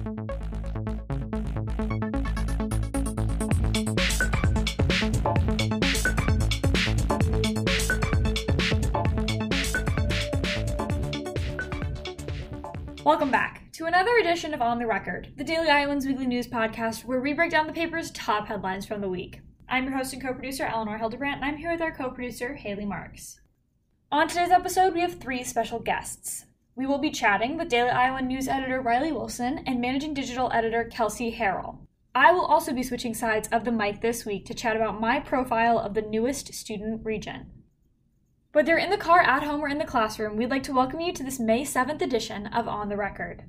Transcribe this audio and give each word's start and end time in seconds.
Welcome 0.00 0.16
back 13.30 13.70
to 13.72 13.84
another 13.84 14.16
edition 14.20 14.54
of 14.54 14.62
On 14.62 14.78
the 14.78 14.86
Record, 14.86 15.34
the 15.36 15.44
Daily 15.44 15.68
Iowan's 15.68 16.06
weekly 16.06 16.26
news 16.26 16.46
podcast 16.46 17.04
where 17.04 17.20
we 17.20 17.34
break 17.34 17.50
down 17.50 17.66
the 17.66 17.72
paper's 17.74 18.10
top 18.12 18.48
headlines 18.48 18.86
from 18.86 19.02
the 19.02 19.08
week. 19.08 19.42
I'm 19.68 19.84
your 19.84 19.98
host 19.98 20.14
and 20.14 20.22
co 20.22 20.32
producer, 20.32 20.64
Eleanor 20.64 20.96
Hildebrandt, 20.96 21.42
and 21.42 21.44
I'm 21.44 21.58
here 21.58 21.72
with 21.72 21.82
our 21.82 21.94
co 21.94 22.08
producer, 22.10 22.54
Hailey 22.54 22.86
Marx. 22.86 23.38
On 24.10 24.26
today's 24.26 24.50
episode, 24.50 24.94
we 24.94 25.02
have 25.02 25.20
three 25.20 25.44
special 25.44 25.78
guests. 25.78 26.46
We 26.76 26.86
will 26.86 26.98
be 26.98 27.10
chatting 27.10 27.56
with 27.56 27.68
Daily 27.68 27.90
Iowan 27.90 28.28
news 28.28 28.46
editor 28.46 28.80
Rylee 28.80 29.12
Wilson 29.12 29.58
and 29.66 29.80
managing 29.80 30.14
digital 30.14 30.52
editor 30.52 30.84
Kelsey 30.84 31.32
Harrell. 31.32 31.78
I 32.14 32.32
will 32.32 32.44
also 32.44 32.72
be 32.72 32.84
switching 32.84 33.12
sides 33.12 33.48
of 33.48 33.64
the 33.64 33.72
mic 33.72 34.00
this 34.00 34.24
week 34.24 34.46
to 34.46 34.54
chat 34.54 34.76
about 34.76 35.00
my 35.00 35.18
profile 35.18 35.80
of 35.80 35.94
the 35.94 36.02
newest 36.02 36.54
student 36.54 37.04
regent. 37.04 37.48
Whether 38.52 38.78
in 38.78 38.90
the 38.90 38.96
car, 38.96 39.20
at 39.20 39.42
home, 39.42 39.62
or 39.62 39.68
in 39.68 39.78
the 39.78 39.84
classroom, 39.84 40.36
we'd 40.36 40.50
like 40.50 40.62
to 40.62 40.72
welcome 40.72 41.00
you 41.00 41.12
to 41.12 41.24
this 41.24 41.40
May 41.40 41.64
7th 41.64 42.00
edition 42.00 42.46
of 42.46 42.68
On 42.68 42.88
the 42.88 42.96
Record. 42.96 43.44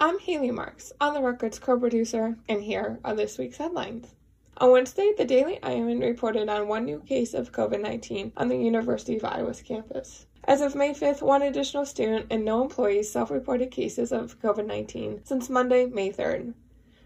I'm 0.00 0.18
Hailey 0.18 0.50
Marx, 0.50 0.90
On 1.00 1.12
the 1.12 1.22
Record's 1.22 1.58
co 1.58 1.78
producer, 1.78 2.38
and 2.48 2.62
here 2.62 2.98
are 3.04 3.14
this 3.14 3.36
week's 3.36 3.58
headlines. 3.58 4.14
On 4.56 4.70
Wednesday, 4.72 5.12
the 5.16 5.26
Daily 5.26 5.62
Iowan 5.62 6.00
reported 6.00 6.48
on 6.48 6.66
one 6.66 6.86
new 6.86 7.00
case 7.00 7.34
of 7.34 7.52
COVID 7.52 7.82
19 7.82 8.32
on 8.38 8.48
the 8.48 8.56
University 8.56 9.16
of 9.16 9.24
Iowa's 9.24 9.60
campus. 9.60 10.26
As 10.46 10.60
of 10.60 10.74
May 10.74 10.90
5th, 10.90 11.22
one 11.22 11.40
additional 11.40 11.86
student 11.86 12.26
and 12.28 12.44
no 12.44 12.60
employees 12.60 13.10
self 13.10 13.30
reported 13.30 13.70
cases 13.70 14.12
of 14.12 14.38
COVID 14.42 14.66
19 14.66 15.22
since 15.24 15.48
Monday, 15.48 15.86
May 15.86 16.12
3rd. 16.12 16.52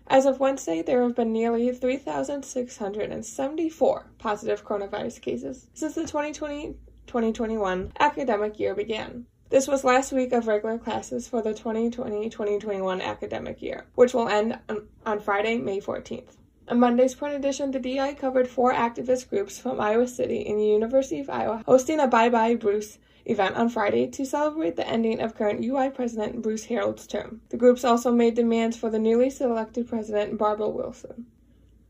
As 0.08 0.26
of 0.26 0.40
Wednesday, 0.40 0.82
there 0.82 1.04
have 1.04 1.14
been 1.14 1.32
nearly 1.32 1.70
3,674 1.70 4.10
positive 4.18 4.64
coronavirus 4.64 5.20
cases 5.20 5.68
since 5.72 5.94
the 5.94 6.00
2020 6.00 6.74
2021 7.06 7.92
academic 8.00 8.58
year 8.58 8.74
began. 8.74 9.26
This 9.50 9.68
was 9.68 9.84
last 9.84 10.10
week 10.10 10.32
of 10.32 10.48
regular 10.48 10.76
classes 10.76 11.28
for 11.28 11.40
the 11.40 11.54
2020-2021 11.54 13.00
academic 13.00 13.62
year, 13.62 13.86
which 13.94 14.14
will 14.14 14.28
end 14.28 14.58
on 15.06 15.20
Friday, 15.20 15.58
May 15.58 15.80
14th. 15.80 16.38
On 16.68 16.80
Monday's 16.80 17.14
print 17.14 17.36
edition, 17.36 17.70
the 17.70 17.78
DI 17.78 18.14
covered 18.14 18.48
four 18.48 18.74
activist 18.74 19.30
groups 19.30 19.58
from 19.58 19.80
Iowa 19.80 20.08
City 20.08 20.46
and 20.46 20.58
the 20.58 20.66
University 20.66 21.20
of 21.20 21.30
Iowa 21.30 21.62
hosting 21.66 21.98
a 21.98 22.06
Bye 22.06 22.28
Bye 22.28 22.56
Bruce 22.56 22.98
event 23.28 23.56
on 23.56 23.68
Friday 23.68 24.06
to 24.06 24.24
celebrate 24.24 24.76
the 24.76 24.88
ending 24.88 25.20
of 25.20 25.34
current 25.34 25.64
UI 25.64 25.90
President 25.90 26.42
Bruce 26.42 26.64
Harreld's 26.64 27.06
term. 27.06 27.40
The 27.50 27.56
groups 27.56 27.84
also 27.84 28.10
made 28.10 28.34
demands 28.34 28.76
for 28.76 28.90
the 28.90 28.98
newly 28.98 29.30
selected 29.30 29.88
President 29.88 30.38
Barbara 30.38 30.68
Wilson. 30.68 31.26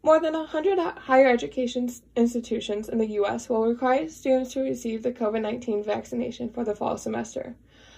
More 0.03 0.21
than 0.21 0.35
100 0.35 0.79
higher 0.79 1.29
education 1.29 1.91
institutions 2.17 2.89
in 2.89 2.99
the 2.99 3.07
U.S. 3.21 3.49
will 3.49 3.67
require 3.67 4.09
students 4.09 4.53
to 4.53 4.61
receive 4.61 5.03
the 5.03 5.13
COVID 5.13 5.43
19 5.43 5.83
vaccination 5.85 6.51
for 6.51 6.65
the 6.65 6.75
fall 6.75 6.97
semester, 6.97 7.57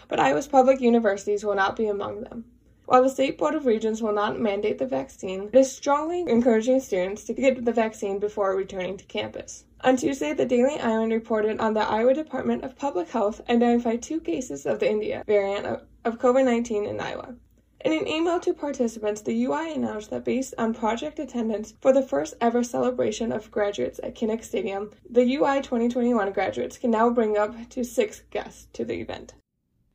but 0.09 0.21
Iowa's 0.21 0.49
public 0.49 0.81
universities 0.81 1.45
will 1.45 1.55
not 1.55 1.77
be 1.77 1.87
among 1.87 2.23
them. 2.23 2.45
While 2.91 3.05
the 3.05 3.09
State 3.09 3.39
Board 3.39 3.55
of 3.55 3.67
Regents 3.67 4.03
will 4.03 4.13
not 4.13 4.41
mandate 4.41 4.79
the 4.79 4.85
vaccine, 4.85 5.49
it 5.53 5.55
is 5.57 5.71
strongly 5.71 6.23
encouraging 6.23 6.81
students 6.81 7.23
to 7.23 7.33
get 7.33 7.65
the 7.65 7.73
vaccine 7.73 8.19
before 8.19 8.57
returning 8.57 8.97
to 8.97 9.05
campus. 9.05 9.65
On 9.83 9.97
Tuesday, 9.97 10.33
the 10.33 10.45
Daily 10.45 10.77
Iowan 10.81 11.11
reported 11.11 11.61
on 11.61 11.75
the 11.75 11.89
Iowa 11.89 12.15
Department 12.15 12.65
of 12.65 12.75
Public 12.75 13.09
Health 13.11 13.43
identified 13.49 14.03
two 14.03 14.19
cases 14.19 14.67
of 14.67 14.81
the 14.81 14.91
India 14.91 15.23
variant 15.25 15.67
of 16.05 16.19
COVID 16.19 16.45
19 16.45 16.85
in 16.85 16.99
Iowa. 16.99 17.37
In 17.85 17.93
an 17.93 18.09
email 18.09 18.41
to 18.41 18.53
participants, 18.53 19.21
the 19.21 19.45
UI 19.45 19.73
announced 19.73 20.11
that 20.11 20.25
based 20.25 20.55
on 20.59 20.75
project 20.75 21.21
attendance 21.21 21.75
for 21.81 21.93
the 21.93 22.03
first 22.03 22.35
ever 22.41 22.65
celebration 22.65 23.31
of 23.31 23.53
graduates 23.53 24.01
at 24.03 24.17
Kinnick 24.17 24.43
Stadium, 24.43 24.91
the 25.09 25.37
UI 25.37 25.63
2021 25.63 26.33
graduates 26.33 26.77
can 26.77 26.91
now 26.91 27.09
bring 27.09 27.39
up 27.39 27.55
to 27.69 27.85
six 27.85 28.23
guests 28.33 28.67
to 28.73 28.85
the 28.85 28.95
event. 29.01 29.35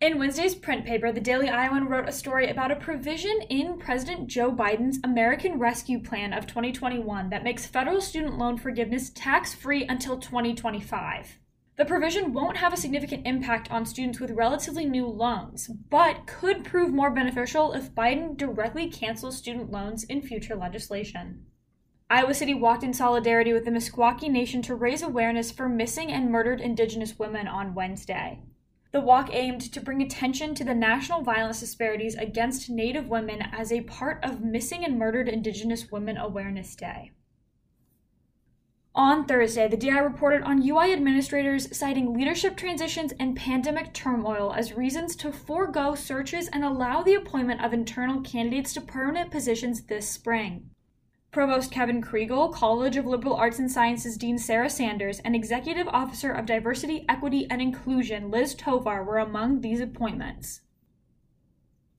In 0.06 0.20
Wednesday's 0.20 0.54
print 0.54 0.86
paper, 0.86 1.12
the 1.12 1.20
Daily 1.20 1.50
Iowan 1.50 1.88
wrote 1.88 2.08
a 2.08 2.12
story 2.12 2.48
about 2.48 2.70
a 2.70 2.76
provision 2.76 3.42
in 3.50 3.80
President 3.80 4.28
Joe 4.28 4.52
Biden's 4.52 5.00
American 5.04 5.58
Rescue 5.58 6.00
Plan 6.00 6.32
of 6.32 6.46
2021 6.46 7.32
that 7.32 7.44
makes 7.44 7.66
federal 7.66 8.00
student 8.00 8.38
loan 8.38 8.60
forgiveness 8.60 9.10
tax 9.10 9.56
free 9.56 9.84
until 9.86 10.20
2025. 10.20 11.40
The 11.78 11.86
provision 11.86 12.34
won't 12.34 12.58
have 12.58 12.72
a 12.72 12.78
significant 12.78 13.26
impact 13.26 13.72
on 13.72 13.84
students 13.88 14.20
with 14.20 14.30
relatively 14.30 14.86
new 14.86 15.08
loans, 15.08 15.70
but 15.90 16.28
could 16.28 16.64
prove 16.64 16.94
more 16.94 17.10
beneficial 17.10 17.74
if 17.74 17.96
Biden 17.96 18.38
directly 18.38 18.88
cancels 18.88 19.40
student 19.40 19.72
loans 19.72 20.04
in 20.04 20.22
future 20.22 20.56
legislation. 20.56 21.48
Iowa 22.12 22.36
City 22.36 22.54
walked 22.54 22.84
in 22.84 22.94
solidarity 22.94 23.54
with 23.54 23.66
the 23.66 23.72
Meskwaki 23.72 24.30
Nation 24.30 24.62
to 24.62 24.76
raise 24.76 25.02
awareness 25.02 25.50
for 25.50 25.68
missing 25.68 26.12
and 26.12 26.32
murdered 26.32 26.62
Indigenous 26.62 27.18
women 27.18 27.48
on 27.48 27.74
Wednesday. 27.74 28.44
The 28.96 29.02
walk 29.02 29.30
aimed 29.34 29.60
to 29.74 29.82
bring 29.82 30.02
attention 30.02 30.56
to 30.56 30.64
the 30.64 30.74
national 30.74 31.22
violence 31.22 31.60
disparities 31.60 32.16
against 32.16 32.70
Native 32.70 33.10
women 33.10 33.42
as 33.52 33.70
a 33.70 33.82
part 33.82 34.24
of 34.24 34.40
Missing 34.40 34.86
and 34.86 34.98
Murdered 34.98 35.28
Indigenous 35.28 35.92
Women 35.92 36.16
Awareness 36.16 36.78
Day. 36.78 37.12
On 38.96 39.26
Thursday, 39.26 39.68
the 39.68 39.76
DI 39.76 40.00
reported 40.00 40.44
on 40.44 40.66
UI 40.66 40.94
administrators 40.94 41.78
citing 41.78 42.14
leadership 42.14 42.56
transitions 42.56 43.12
and 43.20 43.36
pandemic 43.36 43.92
turmoil 43.92 44.54
as 44.54 44.72
reasons 44.72 45.18
to 45.18 45.34
forego 45.34 45.94
searches 45.94 46.48
and 46.48 46.64
allow 46.64 47.04
the 47.04 47.16
appointment 47.16 47.62
of 47.62 47.74
internal 47.74 48.22
candidates 48.22 48.72
to 48.76 48.80
permanent 48.80 49.30
positions 49.30 49.82
this 49.82 50.10
spring. 50.10 50.70
Provost 51.36 51.70
Kevin 51.70 52.02
Kregel, 52.02 52.50
College 52.54 52.96
of 52.96 53.06
Liberal 53.06 53.36
Arts 53.36 53.60
and 53.60 53.70
Sciences 53.70 54.16
Dean 54.16 54.38
Sarah 54.38 54.70
Sanders, 54.70 55.20
and 55.20 55.36
Executive 55.36 55.86
Officer 55.90 56.32
of 56.32 56.46
Diversity, 56.46 57.04
Equity, 57.10 57.46
and 57.50 57.62
Inclusion 57.62 58.32
Liz 58.32 58.56
Tovar 58.56 59.04
were 59.04 59.18
among 59.18 59.60
these 59.60 59.82
appointments. 59.82 60.62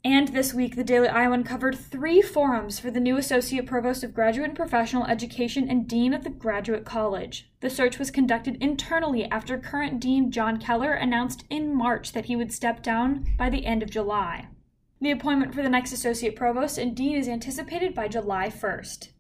And 0.02 0.28
this 0.28 0.54
week, 0.54 0.74
the 0.74 0.82
Daily 0.82 1.08
Iowan 1.08 1.44
covered 1.44 1.78
three 1.78 2.22
forums 2.22 2.80
for 2.80 2.90
the 2.90 2.98
new 2.98 3.18
Associate 3.18 3.66
Provost 3.66 4.02
of 4.02 4.14
Graduate 4.14 4.48
and 4.48 4.56
Professional 4.56 5.04
Education 5.04 5.68
and 5.68 5.86
Dean 5.86 6.14
of 6.14 6.24
the 6.24 6.30
Graduate 6.30 6.86
College. 6.86 7.50
The 7.60 7.68
search 7.68 7.98
was 7.98 8.10
conducted 8.10 8.56
internally 8.62 9.26
after 9.26 9.58
current 9.58 10.00
Dean 10.00 10.30
John 10.30 10.58
Keller 10.58 10.94
announced 10.94 11.44
in 11.50 11.74
March 11.74 12.12
that 12.12 12.24
he 12.24 12.36
would 12.36 12.54
step 12.54 12.82
down 12.82 13.26
by 13.36 13.50
the 13.50 13.66
end 13.66 13.82
of 13.82 13.90
July. 13.90 14.48
The 14.98 15.10
appointment 15.10 15.54
for 15.54 15.62
the 15.62 15.68
next 15.68 15.92
Associate 15.92 16.34
Provost 16.34 16.78
and 16.78 16.96
Dean 16.96 17.18
is 17.18 17.28
anticipated 17.28 17.94
by 17.94 18.08
July 18.08 18.48
1st. 18.48 19.10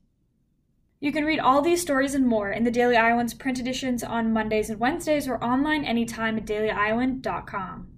You 0.98 1.12
can 1.12 1.24
read 1.24 1.38
all 1.38 1.60
these 1.60 1.82
stories 1.82 2.14
and 2.14 2.26
more 2.26 2.50
in 2.50 2.64
the 2.64 2.70
Daily 2.70 2.96
Iowan's 2.96 3.34
print 3.34 3.58
editions 3.58 4.02
on 4.02 4.32
Mondays 4.32 4.70
and 4.70 4.80
Wednesdays 4.80 5.28
or 5.28 5.42
online 5.44 5.84
anytime 5.84 6.38
at 6.38 6.46
dailyiowan.com. 6.46 7.88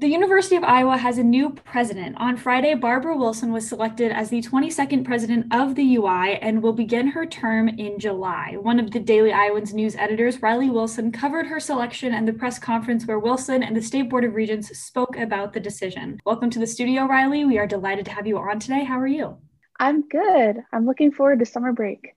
The 0.00 0.08
University 0.08 0.56
of 0.56 0.64
Iowa 0.64 0.96
has 0.96 1.18
a 1.18 1.22
new 1.22 1.50
president. 1.50 2.16
On 2.16 2.34
Friday, 2.34 2.72
Barbara 2.72 3.14
Wilson 3.14 3.52
was 3.52 3.68
selected 3.68 4.10
as 4.10 4.30
the 4.30 4.40
22nd 4.40 5.04
president 5.04 5.52
of 5.52 5.74
the 5.74 5.96
UI 5.96 6.38
and 6.40 6.62
will 6.62 6.72
begin 6.72 7.08
her 7.08 7.26
term 7.26 7.68
in 7.68 7.98
July. 7.98 8.56
One 8.58 8.80
of 8.80 8.92
the 8.92 8.98
Daily 8.98 9.30
Iowans 9.30 9.74
news 9.74 9.94
editors, 9.96 10.38
Rylee 10.38 10.72
Wilson, 10.72 11.12
covered 11.12 11.46
her 11.48 11.60
selection 11.60 12.14
and 12.14 12.26
the 12.26 12.32
press 12.32 12.58
conference 12.58 13.04
where 13.04 13.18
Wilson 13.18 13.62
and 13.62 13.76
the 13.76 13.82
State 13.82 14.08
Board 14.08 14.24
of 14.24 14.34
Regents 14.34 14.74
spoke 14.78 15.18
about 15.18 15.52
the 15.52 15.60
decision. 15.60 16.18
Welcome 16.24 16.48
to 16.48 16.58
the 16.58 16.66
studio, 16.66 17.06
Rylee. 17.06 17.46
We 17.46 17.58
are 17.58 17.66
delighted 17.66 18.06
to 18.06 18.12
have 18.12 18.26
you 18.26 18.38
on 18.38 18.58
today. 18.58 18.84
How 18.84 18.98
are 18.98 19.06
you? 19.06 19.36
I'm 19.78 20.08
good. 20.08 20.62
I'm 20.72 20.86
looking 20.86 21.12
forward 21.12 21.40
to 21.40 21.44
summer 21.44 21.74
break. 21.74 22.14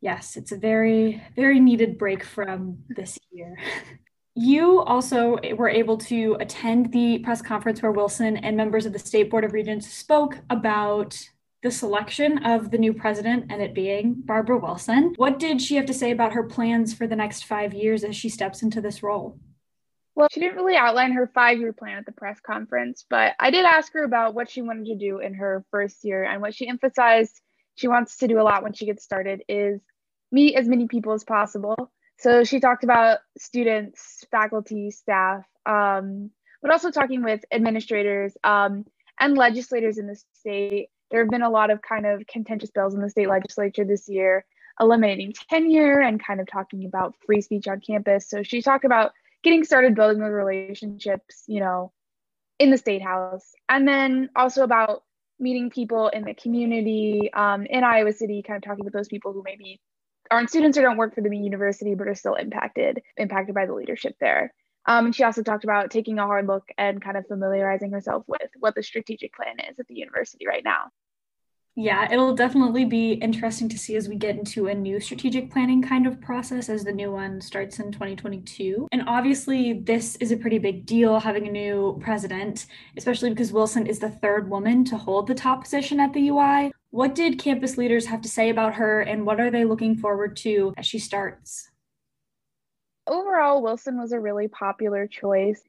Yes, 0.00 0.36
it's 0.36 0.52
a 0.52 0.56
very, 0.56 1.20
very 1.34 1.58
needed 1.58 1.98
break 1.98 2.22
from 2.22 2.84
this 2.88 3.18
year. 3.32 3.58
You 4.36 4.80
also 4.80 5.38
were 5.56 5.68
able 5.68 5.96
to 5.98 6.36
attend 6.40 6.90
the 6.92 7.20
press 7.20 7.40
conference 7.40 7.80
where 7.80 7.92
Wilson 7.92 8.36
and 8.36 8.56
members 8.56 8.84
of 8.84 8.92
the 8.92 8.98
State 8.98 9.30
Board 9.30 9.44
of 9.44 9.52
Regents 9.52 9.92
spoke 9.92 10.38
about 10.50 11.16
the 11.62 11.70
selection 11.70 12.44
of 12.44 12.72
the 12.72 12.78
new 12.78 12.92
president 12.92 13.46
and 13.50 13.62
it 13.62 13.74
being 13.74 14.14
Barbara 14.14 14.58
Wilson. 14.58 15.14
What 15.16 15.38
did 15.38 15.62
she 15.62 15.76
have 15.76 15.86
to 15.86 15.94
say 15.94 16.10
about 16.10 16.32
her 16.32 16.42
plans 16.42 16.92
for 16.92 17.06
the 17.06 17.14
next 17.14 17.44
five 17.44 17.72
years 17.72 18.02
as 18.02 18.16
she 18.16 18.28
steps 18.28 18.62
into 18.62 18.80
this 18.80 19.04
role? 19.04 19.38
Well, 20.16 20.28
she 20.30 20.40
didn't 20.40 20.56
really 20.56 20.76
outline 20.76 21.12
her 21.12 21.30
five 21.32 21.58
year 21.58 21.72
plan 21.72 21.98
at 21.98 22.06
the 22.06 22.12
press 22.12 22.40
conference, 22.40 23.04
but 23.08 23.34
I 23.38 23.50
did 23.50 23.64
ask 23.64 23.92
her 23.92 24.02
about 24.02 24.34
what 24.34 24.50
she 24.50 24.62
wanted 24.62 24.86
to 24.86 24.96
do 24.96 25.20
in 25.20 25.34
her 25.34 25.64
first 25.70 26.04
year. 26.04 26.24
And 26.24 26.42
what 26.42 26.54
she 26.54 26.68
emphasized 26.68 27.40
she 27.76 27.88
wants 27.88 28.18
to 28.18 28.28
do 28.28 28.40
a 28.40 28.42
lot 28.42 28.62
when 28.62 28.72
she 28.72 28.86
gets 28.86 29.04
started 29.04 29.42
is 29.48 29.80
meet 30.32 30.56
as 30.56 30.68
many 30.68 30.88
people 30.88 31.12
as 31.12 31.24
possible 31.24 31.92
so 32.18 32.44
she 32.44 32.60
talked 32.60 32.84
about 32.84 33.18
students, 33.36 34.24
faculty, 34.30 34.90
staff, 34.90 35.44
um, 35.66 36.30
but 36.62 36.70
also 36.70 36.90
talking 36.90 37.22
with 37.22 37.44
administrators 37.52 38.36
um, 38.44 38.84
and 39.20 39.36
legislators 39.36 39.98
in 39.98 40.06
the 40.06 40.16
state. 40.32 40.88
There 41.10 41.22
have 41.22 41.30
been 41.30 41.42
a 41.42 41.50
lot 41.50 41.70
of 41.70 41.82
kind 41.82 42.06
of 42.06 42.26
contentious 42.26 42.70
bills 42.70 42.94
in 42.94 43.00
the 43.00 43.10
state 43.10 43.28
legislature 43.28 43.84
this 43.84 44.08
year, 44.08 44.44
eliminating 44.80 45.34
tenure 45.50 46.00
and 46.00 46.24
kind 46.24 46.40
of 46.40 46.46
talking 46.46 46.86
about 46.86 47.14
free 47.26 47.40
speech 47.40 47.68
on 47.68 47.80
campus. 47.80 48.28
So 48.28 48.42
she 48.42 48.62
talked 48.62 48.84
about 48.84 49.12
getting 49.42 49.64
started 49.64 49.94
building 49.94 50.20
those 50.20 50.32
relationships, 50.32 51.44
you 51.46 51.60
know, 51.60 51.92
in 52.58 52.70
the 52.70 52.78
state 52.78 53.02
house, 53.02 53.52
and 53.68 53.86
then 53.86 54.30
also 54.34 54.62
about 54.62 55.02
meeting 55.38 55.68
people 55.68 56.08
in 56.08 56.24
the 56.24 56.34
community 56.34 57.30
um, 57.34 57.66
in 57.66 57.84
Iowa 57.84 58.12
City, 58.12 58.42
kind 58.42 58.56
of 58.56 58.62
talking 58.62 58.84
with 58.84 58.94
those 58.94 59.08
people 59.08 59.32
who 59.32 59.42
maybe 59.44 59.80
aren't 60.30 60.50
students 60.50 60.78
or 60.78 60.82
don't 60.82 60.96
work 60.96 61.14
for 61.14 61.20
the 61.20 61.36
university 61.36 61.94
but 61.94 62.08
are 62.08 62.14
still 62.14 62.34
impacted 62.34 63.02
impacted 63.16 63.54
by 63.54 63.66
the 63.66 63.74
leadership 63.74 64.14
there. 64.20 64.52
Um, 64.86 65.06
and 65.06 65.14
she 65.14 65.24
also 65.24 65.42
talked 65.42 65.64
about 65.64 65.90
taking 65.90 66.18
a 66.18 66.26
hard 66.26 66.46
look 66.46 66.68
and 66.76 67.02
kind 67.02 67.16
of 67.16 67.26
familiarizing 67.26 67.90
herself 67.90 68.24
with 68.26 68.50
what 68.58 68.74
the 68.74 68.82
strategic 68.82 69.34
plan 69.34 69.56
is 69.70 69.78
at 69.78 69.86
the 69.86 69.94
university 69.94 70.46
right 70.46 70.64
now. 70.64 70.90
Yeah, 71.76 72.12
it'll 72.12 72.36
definitely 72.36 72.84
be 72.84 73.14
interesting 73.14 73.68
to 73.70 73.78
see 73.78 73.96
as 73.96 74.08
we 74.08 74.14
get 74.14 74.36
into 74.36 74.68
a 74.68 74.74
new 74.74 75.00
strategic 75.00 75.50
planning 75.50 75.82
kind 75.82 76.06
of 76.06 76.20
process 76.20 76.68
as 76.68 76.84
the 76.84 76.92
new 76.92 77.10
one 77.10 77.40
starts 77.40 77.80
in 77.80 77.90
2022. 77.90 78.86
And 78.92 79.02
obviously, 79.08 79.80
this 79.80 80.14
is 80.16 80.30
a 80.30 80.36
pretty 80.36 80.58
big 80.58 80.86
deal 80.86 81.18
having 81.18 81.48
a 81.48 81.50
new 81.50 81.98
president, 82.00 82.66
especially 82.96 83.30
because 83.30 83.52
Wilson 83.52 83.88
is 83.88 83.98
the 83.98 84.10
third 84.10 84.48
woman 84.48 84.84
to 84.84 84.96
hold 84.96 85.26
the 85.26 85.34
top 85.34 85.64
position 85.64 85.98
at 85.98 86.12
the 86.12 86.28
UI. 86.28 86.70
What 86.94 87.16
did 87.16 87.40
campus 87.40 87.76
leaders 87.76 88.06
have 88.06 88.20
to 88.20 88.28
say 88.28 88.50
about 88.50 88.74
her, 88.74 89.00
and 89.00 89.26
what 89.26 89.40
are 89.40 89.50
they 89.50 89.64
looking 89.64 89.96
forward 89.96 90.36
to 90.36 90.72
as 90.76 90.86
she 90.86 91.00
starts? 91.00 91.68
Overall, 93.08 93.62
Wilson 93.62 93.98
was 93.98 94.12
a 94.12 94.20
really 94.20 94.46
popular 94.46 95.08
choice. 95.08 95.60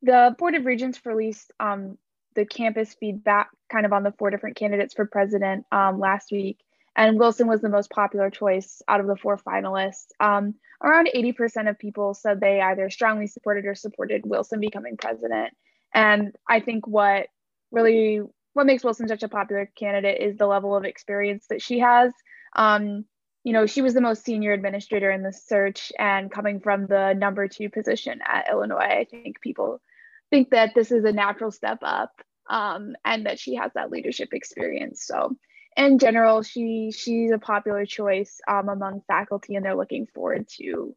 The 0.00 0.34
Board 0.38 0.54
of 0.54 0.64
Regents 0.64 0.98
released 1.04 1.52
um, 1.60 1.98
the 2.36 2.46
campus 2.46 2.96
feedback 2.98 3.50
kind 3.70 3.84
of 3.84 3.92
on 3.92 4.02
the 4.02 4.14
four 4.18 4.30
different 4.30 4.56
candidates 4.56 4.94
for 4.94 5.04
president 5.04 5.66
um, 5.72 6.00
last 6.00 6.32
week. 6.32 6.58
And 6.96 7.18
Wilson 7.18 7.48
was 7.48 7.60
the 7.60 7.68
most 7.68 7.90
popular 7.90 8.30
choice 8.30 8.80
out 8.88 9.00
of 9.00 9.08
the 9.08 9.16
four 9.16 9.36
finalists. 9.36 10.06
Um, 10.20 10.54
around 10.82 11.10
80% 11.14 11.68
of 11.68 11.78
people 11.78 12.14
said 12.14 12.40
they 12.40 12.62
either 12.62 12.88
strongly 12.88 13.26
supported 13.26 13.66
or 13.66 13.74
supported 13.74 14.24
Wilson 14.24 14.60
becoming 14.60 14.96
president. 14.96 15.52
And 15.92 16.34
I 16.48 16.60
think 16.60 16.86
what 16.86 17.26
really 17.70 18.22
what 18.56 18.64
makes 18.64 18.82
Wilson 18.82 19.06
such 19.06 19.22
a 19.22 19.28
popular 19.28 19.70
candidate 19.78 20.18
is 20.18 20.38
the 20.38 20.46
level 20.46 20.74
of 20.74 20.84
experience 20.84 21.44
that 21.50 21.60
she 21.60 21.78
has. 21.80 22.10
Um, 22.54 23.04
you 23.44 23.52
know, 23.52 23.66
she 23.66 23.82
was 23.82 23.92
the 23.92 24.00
most 24.00 24.24
senior 24.24 24.54
administrator 24.54 25.10
in 25.10 25.22
the 25.22 25.32
search, 25.32 25.92
and 25.98 26.32
coming 26.32 26.60
from 26.60 26.86
the 26.86 27.12
number 27.12 27.48
two 27.48 27.68
position 27.68 28.20
at 28.26 28.48
Illinois, 28.50 28.78
I 28.78 29.06
think 29.10 29.42
people 29.42 29.82
think 30.30 30.50
that 30.50 30.74
this 30.74 30.90
is 30.90 31.04
a 31.04 31.12
natural 31.12 31.50
step 31.50 31.80
up 31.82 32.12
um, 32.48 32.96
and 33.04 33.26
that 33.26 33.38
she 33.38 33.56
has 33.56 33.72
that 33.74 33.90
leadership 33.90 34.30
experience. 34.32 35.04
So 35.04 35.36
in 35.76 35.98
general, 35.98 36.42
she 36.42 36.92
she's 36.96 37.32
a 37.32 37.38
popular 37.38 37.84
choice 37.84 38.40
um, 38.48 38.70
among 38.70 39.02
faculty, 39.06 39.56
and 39.56 39.66
they're 39.66 39.76
looking 39.76 40.06
forward 40.14 40.48
to 40.56 40.96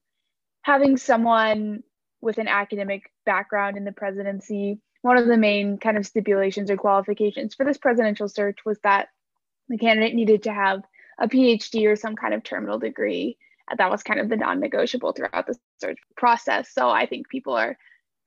having 0.61 0.95
someone 0.95 1.83
with 2.21 2.37
an 2.37 2.47
academic 2.47 3.11
background 3.25 3.75
in 3.75 3.83
the 3.83 3.91
presidency. 3.91 4.79
One 5.01 5.17
of 5.17 5.27
the 5.27 5.37
main 5.37 5.77
kind 5.77 5.97
of 5.97 6.05
stipulations 6.05 6.69
or 6.69 6.77
qualifications 6.77 7.55
for 7.55 7.65
this 7.65 7.77
presidential 7.77 8.27
search 8.27 8.59
was 8.65 8.79
that 8.83 9.09
the 9.69 9.77
candidate 9.77 10.15
needed 10.15 10.43
to 10.43 10.53
have 10.53 10.83
a 11.19 11.27
PhD 11.27 11.85
or 11.85 11.95
some 11.95 12.15
kind 12.15 12.33
of 12.33 12.43
terminal 12.43 12.79
degree. 12.79 13.37
That 13.77 13.91
was 13.91 14.03
kind 14.03 14.19
of 14.19 14.29
the 14.29 14.37
non-negotiable 14.37 15.13
throughout 15.13 15.47
the 15.47 15.57
search 15.79 15.99
process. 16.17 16.73
So 16.73 16.89
I 16.89 17.05
think 17.05 17.29
people 17.29 17.53
are 17.53 17.77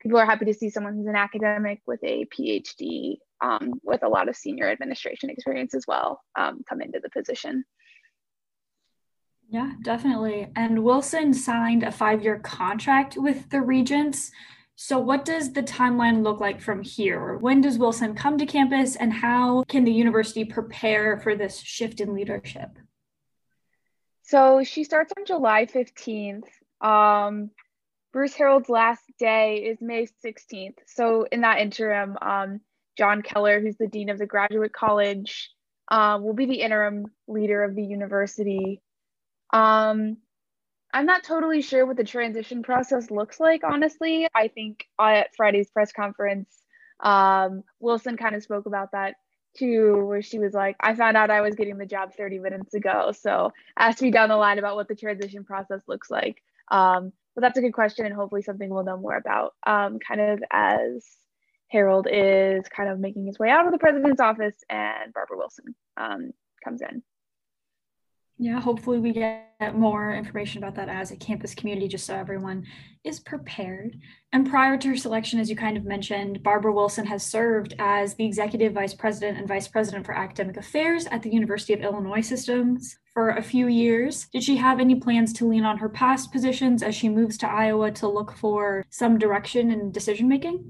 people 0.01 0.17
are 0.17 0.25
happy 0.25 0.45
to 0.45 0.53
see 0.53 0.69
someone 0.69 0.95
who's 0.95 1.07
an 1.07 1.15
academic 1.15 1.81
with 1.85 2.03
a 2.03 2.25
PhD 2.25 3.17
um, 3.41 3.73
with 3.83 4.03
a 4.03 4.09
lot 4.09 4.29
of 4.29 4.35
senior 4.35 4.69
administration 4.69 5.29
experience 5.29 5.73
as 5.73 5.85
well 5.87 6.21
um, 6.37 6.63
come 6.67 6.81
into 6.81 6.99
the 7.01 7.09
position. 7.09 7.65
Yeah, 9.49 9.73
definitely. 9.81 10.49
And 10.55 10.83
Wilson 10.83 11.33
signed 11.33 11.83
a 11.83 11.91
five 11.91 12.23
year 12.23 12.39
contract 12.39 13.17
with 13.17 13.49
the 13.49 13.61
Regents. 13.61 14.31
So, 14.75 14.97
what 14.99 15.25
does 15.25 15.53
the 15.53 15.63
timeline 15.63 16.23
look 16.23 16.39
like 16.39 16.61
from 16.61 16.81
here? 16.81 17.37
When 17.37 17.61
does 17.61 17.77
Wilson 17.77 18.15
come 18.15 18.37
to 18.37 18.45
campus, 18.45 18.95
and 18.95 19.13
how 19.13 19.63
can 19.67 19.83
the 19.83 19.91
university 19.91 20.45
prepare 20.45 21.19
for 21.19 21.35
this 21.35 21.59
shift 21.59 22.01
in 22.01 22.13
leadership? 22.13 22.77
So, 24.23 24.63
she 24.63 24.83
starts 24.83 25.13
on 25.17 25.25
July 25.25 25.65
15th. 25.65 26.47
Um, 26.81 27.51
Bruce 28.13 28.35
Harreld's 28.35 28.69
last 28.69 29.01
day 29.17 29.57
is 29.57 29.81
May 29.81 30.05
16th. 30.23 30.77
So 30.85 31.25
in 31.31 31.41
that 31.41 31.59
interim, 31.59 32.15
um, 32.21 32.61
John 32.95 33.23
Keller, 33.23 33.59
who's 33.59 33.77
the 33.77 33.87
dean 33.87 34.09
of 34.09 34.19
the 34.19 34.27
graduate 34.27 34.71
college, 34.71 35.49
uh, 35.89 36.19
will 36.21 36.35
be 36.35 36.45
the 36.45 36.61
interim 36.61 37.07
leader 37.27 37.63
of 37.63 37.75
the 37.75 37.83
university. 37.83 38.81
Um, 39.51 40.17
I'm 40.93 41.07
not 41.07 41.23
totally 41.23 41.61
sure 41.61 41.85
what 41.85 41.97
the 41.97 42.03
transition 42.03 42.61
process 42.61 43.09
looks 43.09 43.39
like, 43.39 43.61
honestly. 43.63 44.27
I 44.35 44.47
think 44.47 44.85
at 45.01 45.35
Friday's 45.35 45.71
press 45.71 45.91
conference, 45.91 46.49
um, 46.99 47.63
Wilson 47.79 48.15
kind 48.15 48.35
of 48.35 48.43
spoke 48.43 48.67
about 48.67 48.91
that 48.91 49.15
too, 49.57 50.05
where 50.05 50.21
she 50.21 50.37
was 50.37 50.53
like, 50.53 50.75
I 50.79 50.93
found 50.93 51.17
out 51.17 51.31
I 51.31 51.41
was 51.41 51.55
getting 51.55 51.77
the 51.77 51.85
job 51.85 52.13
30 52.15 52.39
minutes 52.39 52.73
ago. 52.75 53.11
So 53.11 53.51
ask 53.77 54.01
me 54.01 54.11
down 54.11 54.29
the 54.29 54.37
line 54.37 54.59
about 54.59 54.75
what 54.75 54.87
the 54.87 54.95
transition 54.95 55.43
process 55.43 55.81
looks 55.87 56.11
like. 56.11 56.41
Um, 56.71 57.11
but 57.35 57.41
that's 57.41 57.57
a 57.57 57.61
good 57.61 57.73
question 57.73 58.05
and 58.05 58.13
hopefully 58.13 58.43
something 58.43 58.69
we'll 58.69 58.83
know 58.83 58.97
more 58.97 59.15
about 59.15 59.55
um, 59.65 59.97
kind 59.99 60.21
of 60.21 60.43
as 60.51 61.03
Harreld 61.73 62.05
is 62.07 62.67
kind 62.69 62.89
of 62.89 62.99
making 62.99 63.25
his 63.25 63.39
way 63.39 63.49
out 63.49 63.65
of 63.65 63.71
the 63.71 63.79
president's 63.79 64.21
office 64.21 64.55
and 64.69 65.11
Barbara 65.13 65.37
Wilson 65.37 65.75
um, 65.97 66.31
comes 66.63 66.81
in. 66.81 67.01
Yeah, 68.43 68.59
hopefully 68.59 68.99
we 68.99 69.13
get 69.13 69.73
more 69.73 70.13
information 70.13 70.61
about 70.61 70.75
that 70.75 70.89
as 70.89 71.11
a 71.11 71.15
campus 71.15 71.55
community, 71.55 71.87
just 71.87 72.05
so 72.05 72.13
everyone 72.13 72.65
is 73.05 73.21
prepared. 73.21 73.97
And 74.33 74.49
prior 74.49 74.77
to 74.79 74.89
her 74.89 74.97
selection, 74.97 75.39
as 75.39 75.49
you 75.49 75.55
kind 75.55 75.77
of 75.77 75.85
mentioned, 75.85 76.43
Barbara 76.43 76.73
Wilson 76.73 77.05
has 77.05 77.23
served 77.23 77.73
as 77.79 78.15
the 78.15 78.25
executive 78.25 78.73
vice 78.73 78.93
president 78.93 79.37
and 79.37 79.47
vice 79.47 79.69
president 79.69 80.05
for 80.05 80.13
academic 80.13 80.57
affairs 80.57 81.05
at 81.05 81.23
the 81.23 81.31
University 81.31 81.71
of 81.71 81.79
Illinois 81.79 82.19
Systems 82.19 82.97
for 83.13 83.29
a 83.29 83.41
few 83.41 83.69
years. 83.69 84.27
Did 84.33 84.43
she 84.43 84.57
have 84.57 84.81
any 84.81 84.95
plans 84.95 85.31
to 85.35 85.47
lean 85.47 85.63
on 85.63 85.77
her 85.77 85.87
past 85.87 86.33
positions 86.33 86.83
as 86.83 86.93
she 86.93 87.07
moves 87.07 87.37
to 87.37 87.49
Iowa 87.49 87.91
to 87.91 88.09
look 88.09 88.33
for 88.33 88.85
some 88.89 89.17
direction 89.17 89.71
in 89.71 89.89
decision 89.93 90.27
making? 90.27 90.69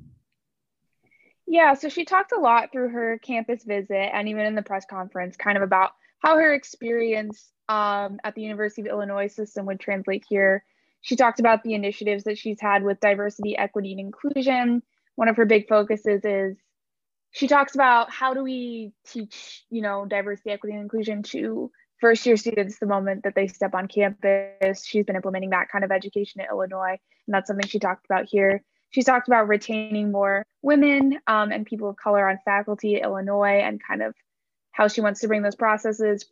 Yeah, 1.47 1.73
so 1.73 1.89
she 1.89 2.05
talked 2.05 2.33
a 2.33 2.39
lot 2.39 2.71
through 2.71 2.89
her 2.89 3.17
campus 3.17 3.63
visit 3.63 4.11
and 4.13 4.29
even 4.29 4.45
in 4.45 4.53
the 4.53 4.61
press 4.61 4.85
conference, 4.87 5.35
kind 5.37 5.57
of 5.57 5.63
about 5.63 5.93
how 6.19 6.37
her 6.37 6.53
experience 6.53 7.49
um, 7.69 8.19
at 8.23 8.35
the 8.35 8.41
University 8.41 8.81
of 8.81 8.87
Illinois 8.87 9.27
system 9.27 9.65
would 9.65 9.79
translate 9.79 10.25
here. 10.27 10.63
She 11.01 11.15
talked 11.15 11.39
about 11.39 11.63
the 11.63 11.73
initiatives 11.73 12.23
that 12.23 12.37
she's 12.37 12.61
had 12.61 12.83
with 12.83 12.99
diversity, 12.99 13.57
equity, 13.57 13.91
and 13.91 13.99
inclusion. 13.99 14.81
One 15.15 15.27
of 15.27 15.35
her 15.37 15.45
big 15.45 15.67
focuses 15.67 16.23
is 16.23 16.57
she 17.31 17.47
talks 17.47 17.75
about 17.75 18.11
how 18.11 18.33
do 18.33 18.43
we 18.43 18.93
teach, 19.05 19.65
you 19.69 19.81
know, 19.81 20.05
diversity, 20.05 20.51
equity, 20.51 20.73
and 20.73 20.83
inclusion 20.83 21.23
to 21.23 21.71
first 21.99 22.25
year 22.25 22.37
students 22.37 22.79
the 22.79 22.85
moment 22.85 23.23
that 23.23 23.33
they 23.35 23.47
step 23.47 23.73
on 23.73 23.87
campus. 23.87 24.85
She's 24.85 25.05
been 25.05 25.15
implementing 25.15 25.49
that 25.49 25.69
kind 25.69 25.83
of 25.83 25.91
education 25.91 26.41
in 26.41 26.47
Illinois, 26.49 26.97
and 27.27 27.33
that's 27.33 27.47
something 27.47 27.67
she 27.67 27.79
talked 27.79 28.05
about 28.05 28.25
here. 28.29 28.63
She's 28.91 29.05
talked 29.05 29.27
about 29.27 29.47
retaining 29.47 30.11
more 30.11 30.45
women 30.61 31.17
um, 31.25 31.51
and 31.51 31.65
people 31.65 31.89
of 31.89 31.95
color 31.95 32.29
on 32.29 32.37
faculty 32.45 32.97
at 32.97 33.03
Illinois 33.03 33.61
and 33.61 33.81
kind 33.85 34.03
of 34.03 34.13
how 34.71 34.87
she 34.87 35.01
wants 35.01 35.21
to 35.21 35.27
bring 35.27 35.41
those 35.41 35.55
processes 35.55 36.25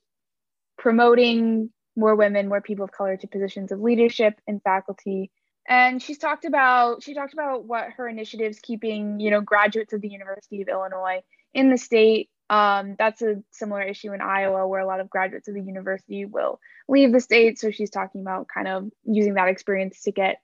promoting 0.81 1.69
more 1.95 2.15
women, 2.15 2.49
more 2.49 2.59
people 2.59 2.83
of 2.83 2.91
color 2.91 3.15
to 3.15 3.27
positions 3.27 3.71
of 3.71 3.79
leadership 3.79 4.33
in 4.47 4.59
faculty. 4.59 5.29
And 5.69 6.01
she's 6.01 6.17
talked 6.17 6.43
about 6.43 7.03
she 7.03 7.13
talked 7.13 7.33
about 7.33 7.65
what 7.65 7.91
her 7.97 8.09
initiatives 8.09 8.59
keeping 8.59 9.19
you 9.19 9.29
know 9.29 9.41
graduates 9.41 9.93
of 9.93 10.01
the 10.01 10.09
University 10.09 10.61
of 10.63 10.67
Illinois 10.67 11.21
in 11.53 11.69
the 11.69 11.77
state. 11.77 12.29
Um, 12.49 12.95
that's 12.97 13.21
a 13.21 13.35
similar 13.51 13.83
issue 13.83 14.11
in 14.11 14.21
Iowa 14.21 14.67
where 14.67 14.81
a 14.81 14.87
lot 14.87 14.99
of 14.99 15.09
graduates 15.09 15.47
of 15.47 15.53
the 15.53 15.61
university 15.61 16.25
will 16.25 16.59
leave 16.89 17.13
the 17.13 17.21
state. 17.21 17.59
So 17.59 17.69
she's 17.69 17.91
talking 17.91 18.21
about 18.21 18.47
kind 18.53 18.67
of 18.67 18.89
using 19.03 19.35
that 19.35 19.47
experience 19.47 20.01
to 20.01 20.11
get 20.11 20.37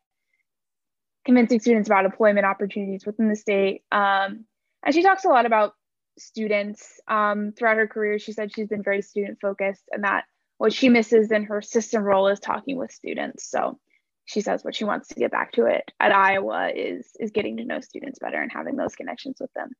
convincing 1.25 1.59
students 1.59 1.89
about 1.89 2.05
employment 2.05 2.45
opportunities 2.45 3.05
within 3.05 3.27
the 3.27 3.35
state. 3.35 3.81
Um, 3.91 4.45
and 4.85 4.93
she 4.93 5.01
talks 5.01 5.25
a 5.25 5.29
lot 5.29 5.47
about 5.47 5.73
students 6.17 6.99
um, 7.07 7.51
throughout 7.51 7.77
her 7.77 7.87
career. 7.87 8.19
She 8.19 8.33
said 8.33 8.53
she's 8.53 8.67
been 8.67 8.83
very 8.83 9.01
student 9.01 9.39
focused 9.41 9.83
and 9.91 10.03
that 10.03 10.25
what 10.57 10.73
she 10.73 10.89
misses 10.89 11.31
in 11.31 11.45
her 11.45 11.61
system 11.61 12.03
role 12.03 12.27
is 12.27 12.39
talking 12.39 12.77
with 12.77 12.91
students. 12.91 13.49
So 13.49 13.79
she 14.25 14.41
says 14.41 14.63
what 14.63 14.75
she 14.75 14.83
wants 14.83 15.09
to 15.09 15.15
get 15.15 15.31
back 15.31 15.53
to 15.53 15.65
it 15.65 15.89
at 15.99 16.11
Iowa 16.11 16.71
is 16.75 17.09
is 17.19 17.31
getting 17.31 17.57
to 17.57 17.65
know 17.65 17.79
students 17.79 18.19
better 18.19 18.41
and 18.41 18.51
having 18.51 18.75
those 18.75 18.95
connections 18.95 19.37
with 19.39 19.51
them. 19.53 19.71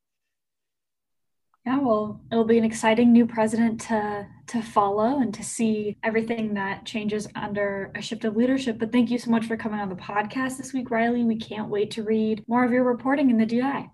Yeah, 1.66 1.80
well, 1.80 2.22
it'll 2.32 2.46
be 2.46 2.58
an 2.58 2.64
exciting 2.64 3.12
new 3.12 3.28
president 3.28 3.82
to 3.82 4.26
to 4.48 4.62
follow 4.62 5.20
and 5.20 5.34
to 5.34 5.44
see 5.44 5.98
everything 6.02 6.54
that 6.54 6.86
changes 6.86 7.28
under 7.36 7.92
a 7.94 8.02
shift 8.02 8.24
of 8.24 8.38
leadership. 8.38 8.80
But 8.80 8.94
thank 8.94 9.12
you 9.12 9.18
so 9.18 9.32
much 9.32 9.46
for 9.46 9.58
coming 9.58 9.82
on 9.82 9.90
the 9.90 9.96
podcast 9.96 10.58
this 10.58 10.72
week, 10.72 10.90
Rylee. 10.90 11.26
We 11.26 11.36
can't 11.36 11.68
wait 11.68 11.92
to 11.92 12.04
read 12.04 12.46
more 12.48 12.64
of 12.64 12.72
your 12.72 12.86
reporting 12.86 13.30
in 13.30 13.38
the 13.38 13.46
DI. 13.46 13.90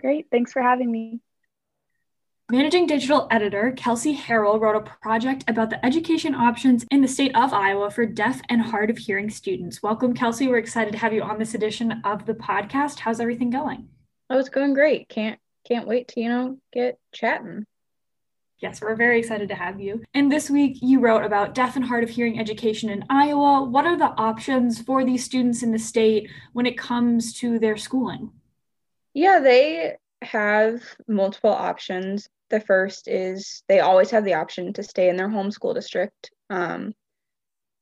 Great. 0.00 0.26
Thanks 0.30 0.52
for 0.52 0.62
having 0.62 0.88
me. 0.88 1.20
Managing 2.50 2.88
digital 2.88 3.28
editor 3.30 3.72
Kelsey 3.76 4.16
Harrell 4.16 4.60
wrote 4.60 4.74
a 4.74 4.80
project 4.80 5.44
about 5.46 5.70
the 5.70 5.86
education 5.86 6.34
options 6.34 6.84
in 6.90 7.00
the 7.00 7.06
state 7.06 7.30
of 7.36 7.52
Iowa 7.52 7.92
for 7.92 8.04
deaf 8.04 8.40
and 8.48 8.60
hard 8.60 8.90
of 8.90 8.98
hearing 8.98 9.30
students. 9.30 9.84
Welcome, 9.84 10.14
Kelsey. 10.14 10.48
We're 10.48 10.58
excited 10.58 10.90
to 10.90 10.98
have 10.98 11.12
you 11.12 11.22
on 11.22 11.38
this 11.38 11.54
edition 11.54 12.02
of 12.04 12.26
the 12.26 12.34
podcast. 12.34 12.98
How's 12.98 13.20
everything 13.20 13.50
going? 13.50 13.88
Oh, 14.30 14.38
it's 14.40 14.48
going 14.48 14.74
great. 14.74 15.08
Can't 15.08 15.38
can't 15.64 15.86
wait 15.86 16.08
to, 16.08 16.20
you 16.20 16.28
know, 16.28 16.58
get 16.72 16.98
chatting. 17.12 17.66
Yes, 18.58 18.80
we're 18.80 18.96
very 18.96 19.20
excited 19.20 19.48
to 19.50 19.54
have 19.54 19.78
you. 19.78 20.02
And 20.14 20.32
this 20.32 20.50
week 20.50 20.78
you 20.82 20.98
wrote 20.98 21.24
about 21.24 21.54
deaf 21.54 21.76
and 21.76 21.84
hard 21.84 22.02
of 22.02 22.10
hearing 22.10 22.40
education 22.40 22.90
in 22.90 23.04
Iowa. 23.08 23.62
What 23.62 23.86
are 23.86 23.96
the 23.96 24.12
options 24.18 24.82
for 24.82 25.04
these 25.04 25.24
students 25.24 25.62
in 25.62 25.70
the 25.70 25.78
state 25.78 26.28
when 26.52 26.66
it 26.66 26.76
comes 26.76 27.32
to 27.34 27.60
their 27.60 27.76
schooling? 27.76 28.32
Yeah, 29.14 29.38
they 29.38 29.94
have 30.22 30.82
multiple 31.08 31.50
options. 31.50 32.28
The 32.50 32.60
first 32.60 33.08
is 33.08 33.62
they 33.68 33.80
always 33.80 34.10
have 34.10 34.24
the 34.24 34.34
option 34.34 34.72
to 34.74 34.82
stay 34.82 35.08
in 35.08 35.16
their 35.16 35.28
home 35.28 35.50
school 35.50 35.74
district. 35.74 36.30
Um, 36.48 36.94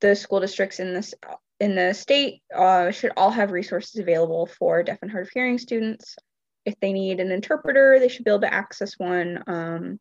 the 0.00 0.14
school 0.14 0.40
districts 0.40 0.78
in 0.78 0.95
this 0.95 1.14
in 1.61 1.75
the 1.75 1.92
state 1.92 2.42
uh, 2.54 2.90
should 2.90 3.12
all 3.16 3.30
have 3.30 3.50
resources 3.50 3.99
available 3.99 4.47
for 4.47 4.83
deaf 4.83 4.99
and 5.02 5.11
hard 5.11 5.26
of 5.26 5.33
hearing 5.33 5.59
students. 5.59 6.16
If 6.64 6.78
they 6.80 6.92
need 6.92 7.18
an 7.18 7.33
interpreter, 7.33 7.99
they 7.99 8.09
should 8.09 8.25
be 8.25 8.30
able 8.30 8.42
to 8.42 8.54
access 8.54 8.95
one. 8.99 9.42
Um, 9.47 10.00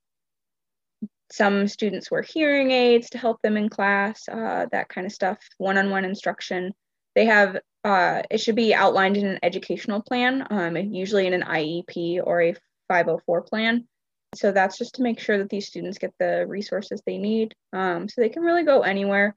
some 1.32 1.68
students 1.68 2.12
wear 2.12 2.22
hearing 2.22 2.72
aids 2.72 3.10
to 3.12 3.18
help 3.18 3.42
them 3.42 3.58
in 3.58 3.70
class, 3.70 4.28
uh, 4.30 4.68
that 4.72 4.90
kind 4.90 5.08
of 5.08 5.14
stuff, 5.14 5.40
one 5.58 5.78
on 5.78 5.90
one 5.90 6.06
instruction. 6.06 6.74
They 7.18 7.26
have, 7.26 7.58
uh, 7.84 8.22
it 8.30 8.38
should 8.38 8.56
be 8.56 8.74
outlined 8.74 9.18
in 9.18 9.26
an 9.26 9.40
educational 9.42 10.02
plan, 10.02 10.46
um, 10.52 10.78
usually 10.78 11.26
in 11.26 11.34
an 11.34 11.42
IEP 11.42 12.22
or 12.24 12.42
a 12.42 12.56
504 12.88 13.42
plan. 13.42 13.88
So 14.36 14.52
that's 14.52 14.78
just 14.78 14.96
to 14.96 15.02
make 15.02 15.20
sure 15.20 15.40
that 15.40 15.50
these 15.50 15.68
students 15.68 15.98
get 15.98 16.14
the 16.20 16.46
resources 16.48 17.02
they 17.06 17.18
need 17.18 17.56
um, 17.74 18.08
so 18.08 18.22
they 18.22 18.30
can 18.30 18.44
really 18.44 18.64
go 18.64 18.82
anywhere 18.82 19.36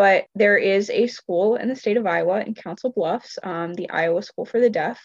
but 0.00 0.24
there 0.34 0.56
is 0.56 0.88
a 0.88 1.08
school 1.08 1.56
in 1.56 1.68
the 1.68 1.76
state 1.76 1.98
of 1.98 2.06
Iowa 2.06 2.40
in 2.40 2.54
Council 2.54 2.90
Bluffs, 2.90 3.38
um, 3.42 3.74
the 3.74 3.90
Iowa 3.90 4.22
School 4.22 4.46
for 4.46 4.58
the 4.58 4.70
Deaf. 4.70 4.98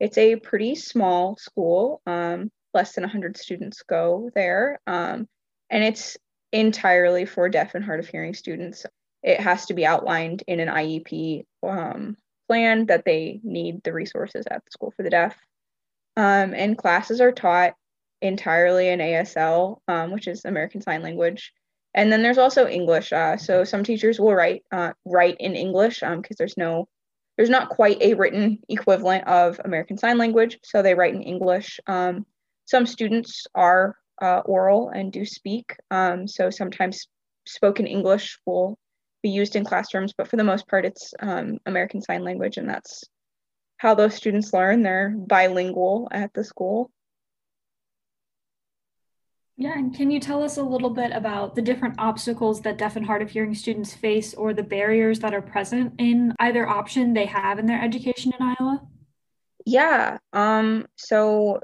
It's 0.00 0.18
a 0.18 0.36
pretty 0.36 0.74
small 0.74 1.38
school, 1.38 2.02
um, 2.06 2.50
less 2.74 2.92
than 2.92 3.04
100 3.04 3.38
students 3.38 3.82
go 3.88 4.28
there, 4.34 4.80
um, 4.86 5.26
and 5.70 5.82
it's 5.82 6.18
entirely 6.52 7.24
for 7.24 7.48
deaf 7.48 7.74
and 7.74 7.82
hard 7.82 8.00
of 8.00 8.08
hearing 8.08 8.34
students. 8.34 8.84
It 9.22 9.40
has 9.40 9.66
to 9.66 9.74
be 9.74 9.86
outlined 9.86 10.42
in 10.46 10.60
an 10.60 10.68
IEP 10.68 11.44
um, 11.62 12.16
plan 12.48 12.86
that 12.86 13.04
they 13.04 13.40
need 13.42 13.82
the 13.82 13.92
resources 13.92 14.46
at 14.50 14.64
the 14.64 14.70
School 14.70 14.92
for 14.96 15.02
the 15.02 15.10
Deaf. 15.10 15.36
Um, 16.16 16.54
and 16.54 16.78
classes 16.78 17.20
are 17.20 17.32
taught 17.32 17.74
entirely 18.20 18.88
in 18.88 18.98
ASL, 18.98 19.78
um, 19.86 20.10
which 20.10 20.26
is 20.26 20.44
American 20.44 20.80
Sign 20.80 21.02
Language 21.02 21.52
and 21.94 22.12
then 22.12 22.22
there's 22.22 22.38
also 22.38 22.66
English. 22.66 23.12
Uh, 23.12 23.36
so 23.36 23.64
some 23.64 23.82
teachers 23.82 24.20
will 24.20 24.34
write 24.34 24.64
uh, 24.70 24.92
write 25.04 25.36
in 25.40 25.56
English 25.56 26.00
because 26.00 26.12
um, 26.12 26.22
there's 26.38 26.56
no 26.56 26.88
there's 27.36 27.50
not 27.50 27.70
quite 27.70 28.00
a 28.00 28.14
written 28.14 28.58
equivalent 28.68 29.26
of 29.26 29.60
American 29.64 29.96
Sign 29.96 30.18
Language, 30.18 30.58
so 30.62 30.82
they 30.82 30.94
write 30.94 31.14
in 31.14 31.22
English. 31.22 31.80
Um, 31.86 32.26
some 32.66 32.86
students 32.86 33.46
are 33.54 33.96
uh, 34.20 34.42
oral 34.44 34.90
and 34.90 35.12
do 35.12 35.24
speak, 35.24 35.74
um, 35.90 36.28
so 36.28 36.50
sometimes 36.50 37.08
spoken 37.46 37.86
English 37.86 38.38
will 38.44 38.78
be 39.22 39.30
used 39.30 39.56
in 39.56 39.64
classrooms, 39.64 40.12
but 40.16 40.28
for 40.28 40.36
the 40.36 40.44
most 40.44 40.68
part, 40.68 40.84
it's 40.84 41.12
um, 41.20 41.58
American 41.66 42.00
Sign 42.00 42.22
Language, 42.22 42.56
and 42.56 42.68
that's 42.68 43.04
how 43.78 43.94
those 43.94 44.14
students 44.14 44.52
learn. 44.52 44.82
They're 44.82 45.10
bilingual 45.10 46.08
at 46.10 46.32
the 46.34 46.44
school. 46.44 46.90
Yeah, 49.60 49.76
and 49.76 49.92
can 49.92 50.12
you 50.12 50.20
tell 50.20 50.44
us 50.44 50.56
a 50.56 50.62
little 50.62 50.90
bit 50.90 51.10
about 51.10 51.56
the 51.56 51.62
different 51.62 51.96
obstacles 51.98 52.60
that 52.60 52.78
deaf 52.78 52.94
and 52.94 53.04
hard 53.04 53.22
of 53.22 53.30
hearing 53.30 53.56
students 53.56 53.92
face 53.92 54.32
or 54.32 54.54
the 54.54 54.62
barriers 54.62 55.18
that 55.18 55.34
are 55.34 55.42
present 55.42 55.94
in 55.98 56.32
either 56.38 56.68
option 56.68 57.12
they 57.12 57.26
have 57.26 57.58
in 57.58 57.66
their 57.66 57.82
education 57.82 58.32
in 58.38 58.46
Iowa? 58.46 58.82
Yeah, 59.66 60.18
um, 60.32 60.86
so 60.94 61.60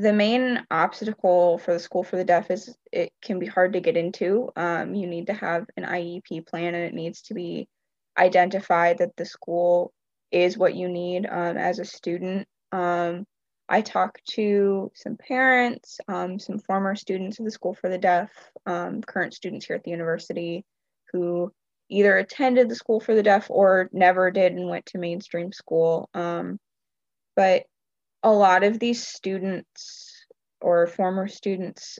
the 0.00 0.12
main 0.12 0.64
obstacle 0.70 1.58
for 1.58 1.72
the 1.72 1.80
School 1.80 2.02
for 2.02 2.16
the 2.16 2.24
Deaf 2.24 2.50
is 2.50 2.76
it 2.92 3.12
can 3.22 3.38
be 3.38 3.46
hard 3.46 3.72
to 3.72 3.80
get 3.80 3.96
into. 3.96 4.50
Um, 4.56 4.94
you 4.94 5.06
need 5.06 5.26
to 5.26 5.34
have 5.34 5.66
an 5.76 5.84
IEP 5.84 6.46
plan 6.46 6.74
and 6.74 6.84
it 6.84 6.94
needs 6.94 7.22
to 7.22 7.34
be 7.34 7.68
identified 8.16 8.98
that 8.98 9.16
the 9.16 9.24
school 9.24 9.92
is 10.30 10.58
what 10.58 10.74
you 10.74 10.88
need 10.88 11.26
um, 11.26 11.56
as 11.56 11.78
a 11.78 11.84
student. 11.84 12.46
Um, 12.72 13.24
I 13.68 13.82
talked 13.82 14.24
to 14.30 14.90
some 14.94 15.16
parents, 15.16 16.00
um, 16.08 16.38
some 16.38 16.58
former 16.58 16.94
students 16.94 17.38
of 17.38 17.44
the 17.44 17.50
School 17.50 17.74
for 17.74 17.88
the 17.88 17.98
Deaf, 17.98 18.30
um, 18.66 19.02
current 19.02 19.34
students 19.34 19.66
here 19.66 19.76
at 19.76 19.84
the 19.84 19.90
university 19.90 20.64
who 21.12 21.52
either 21.88 22.16
attended 22.16 22.68
the 22.68 22.74
School 22.74 23.00
for 23.00 23.14
the 23.14 23.22
Deaf 23.22 23.50
or 23.50 23.88
never 23.92 24.30
did 24.30 24.52
and 24.52 24.68
went 24.68 24.86
to 24.86 24.98
mainstream 24.98 25.52
school. 25.52 26.08
Um, 26.14 26.58
but 27.36 27.64
a 28.22 28.30
lot 28.30 28.64
of 28.64 28.78
these 28.78 29.06
students 29.06 30.26
or 30.60 30.86
former 30.86 31.28
students 31.28 31.98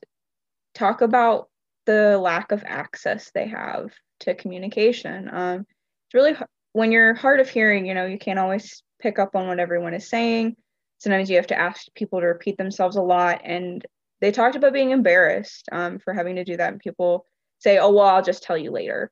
talk 0.74 1.00
about 1.00 1.48
the 1.86 2.18
lack 2.18 2.52
of 2.52 2.64
access 2.66 3.30
they 3.32 3.48
have 3.48 3.90
to 4.20 4.34
communication. 4.34 5.28
Um, 5.32 5.60
it's 5.60 6.14
really 6.14 6.36
when 6.72 6.92
you're 6.92 7.14
hard 7.14 7.40
of 7.40 7.48
hearing, 7.48 7.86
you 7.86 7.94
know, 7.94 8.06
you 8.06 8.18
can't 8.18 8.38
always 8.38 8.82
pick 9.00 9.18
up 9.18 9.36
on 9.36 9.46
what 9.46 9.60
everyone 9.60 9.94
is 9.94 10.08
saying 10.08 10.56
sometimes 10.98 11.30
you 11.30 11.36
have 11.36 11.46
to 11.46 11.58
ask 11.58 11.86
people 11.94 12.20
to 12.20 12.26
repeat 12.26 12.58
themselves 12.58 12.96
a 12.96 13.02
lot 13.02 13.40
and 13.44 13.84
they 14.20 14.32
talked 14.32 14.56
about 14.56 14.72
being 14.72 14.90
embarrassed 14.90 15.68
um, 15.72 15.98
for 16.00 16.12
having 16.12 16.36
to 16.36 16.44
do 16.44 16.56
that 16.56 16.72
and 16.72 16.80
people 16.80 17.24
say 17.60 17.78
oh 17.78 17.90
well 17.90 18.06
i'll 18.06 18.22
just 18.22 18.42
tell 18.42 18.58
you 18.58 18.70
later 18.70 19.10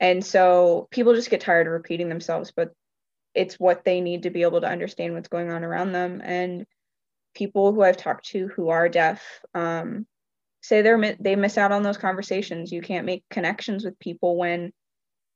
and 0.00 0.24
so 0.24 0.88
people 0.90 1.14
just 1.14 1.30
get 1.30 1.40
tired 1.40 1.66
of 1.66 1.72
repeating 1.72 2.08
themselves 2.08 2.52
but 2.54 2.70
it's 3.34 3.60
what 3.60 3.84
they 3.84 4.00
need 4.00 4.24
to 4.24 4.30
be 4.30 4.42
able 4.42 4.60
to 4.60 4.68
understand 4.68 5.14
what's 5.14 5.28
going 5.28 5.50
on 5.50 5.64
around 5.64 5.92
them 5.92 6.20
and 6.24 6.66
people 7.34 7.72
who 7.72 7.82
i've 7.82 7.96
talked 7.96 8.26
to 8.26 8.48
who 8.48 8.68
are 8.68 8.88
deaf 8.88 9.22
um, 9.54 10.06
say 10.62 10.82
they're 10.82 11.16
they 11.20 11.36
miss 11.36 11.56
out 11.56 11.72
on 11.72 11.82
those 11.82 11.98
conversations 11.98 12.72
you 12.72 12.82
can't 12.82 13.06
make 13.06 13.24
connections 13.30 13.84
with 13.84 13.98
people 13.98 14.36
when 14.36 14.72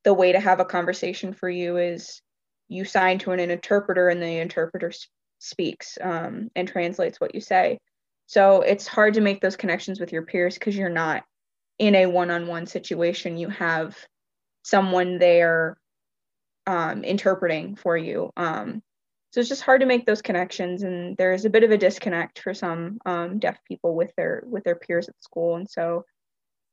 the 0.04 0.14
way 0.14 0.32
to 0.32 0.40
have 0.40 0.60
a 0.60 0.64
conversation 0.64 1.32
for 1.32 1.48
you 1.48 1.76
is 1.78 2.20
you 2.68 2.84
sign 2.84 3.18
to 3.18 3.32
an, 3.32 3.40
an 3.40 3.50
interpreter 3.50 4.08
and 4.08 4.22
the 4.22 4.38
interpreter 4.38 4.92
speaks 5.38 5.98
um, 6.00 6.50
and 6.54 6.68
translates 6.68 7.20
what 7.20 7.34
you 7.34 7.40
say. 7.40 7.78
So 8.26 8.62
it's 8.62 8.86
hard 8.86 9.14
to 9.14 9.20
make 9.20 9.40
those 9.40 9.56
connections 9.56 10.00
with 10.00 10.12
your 10.12 10.22
peers 10.22 10.54
because 10.54 10.76
you're 10.76 10.88
not 10.88 11.24
in 11.78 11.94
a 11.94 12.06
one 12.06 12.30
on 12.30 12.46
one 12.46 12.66
situation. 12.66 13.36
You 13.36 13.48
have 13.48 13.96
someone 14.62 15.18
there 15.18 15.76
um, 16.66 17.04
interpreting 17.04 17.76
for 17.76 17.96
you. 17.96 18.30
Um, 18.36 18.82
so 19.30 19.40
it's 19.40 19.48
just 19.48 19.62
hard 19.62 19.80
to 19.80 19.86
make 19.86 20.06
those 20.06 20.22
connections, 20.22 20.82
and 20.84 21.16
there's 21.16 21.44
a 21.44 21.50
bit 21.50 21.64
of 21.64 21.72
a 21.72 21.78
disconnect 21.78 22.38
for 22.38 22.54
some 22.54 22.98
um, 23.04 23.38
deaf 23.38 23.58
people 23.66 23.94
with 23.94 24.12
their 24.16 24.44
with 24.46 24.62
their 24.64 24.76
peers 24.76 25.08
at 25.08 25.22
school. 25.22 25.56
And 25.56 25.68
so, 25.68 26.04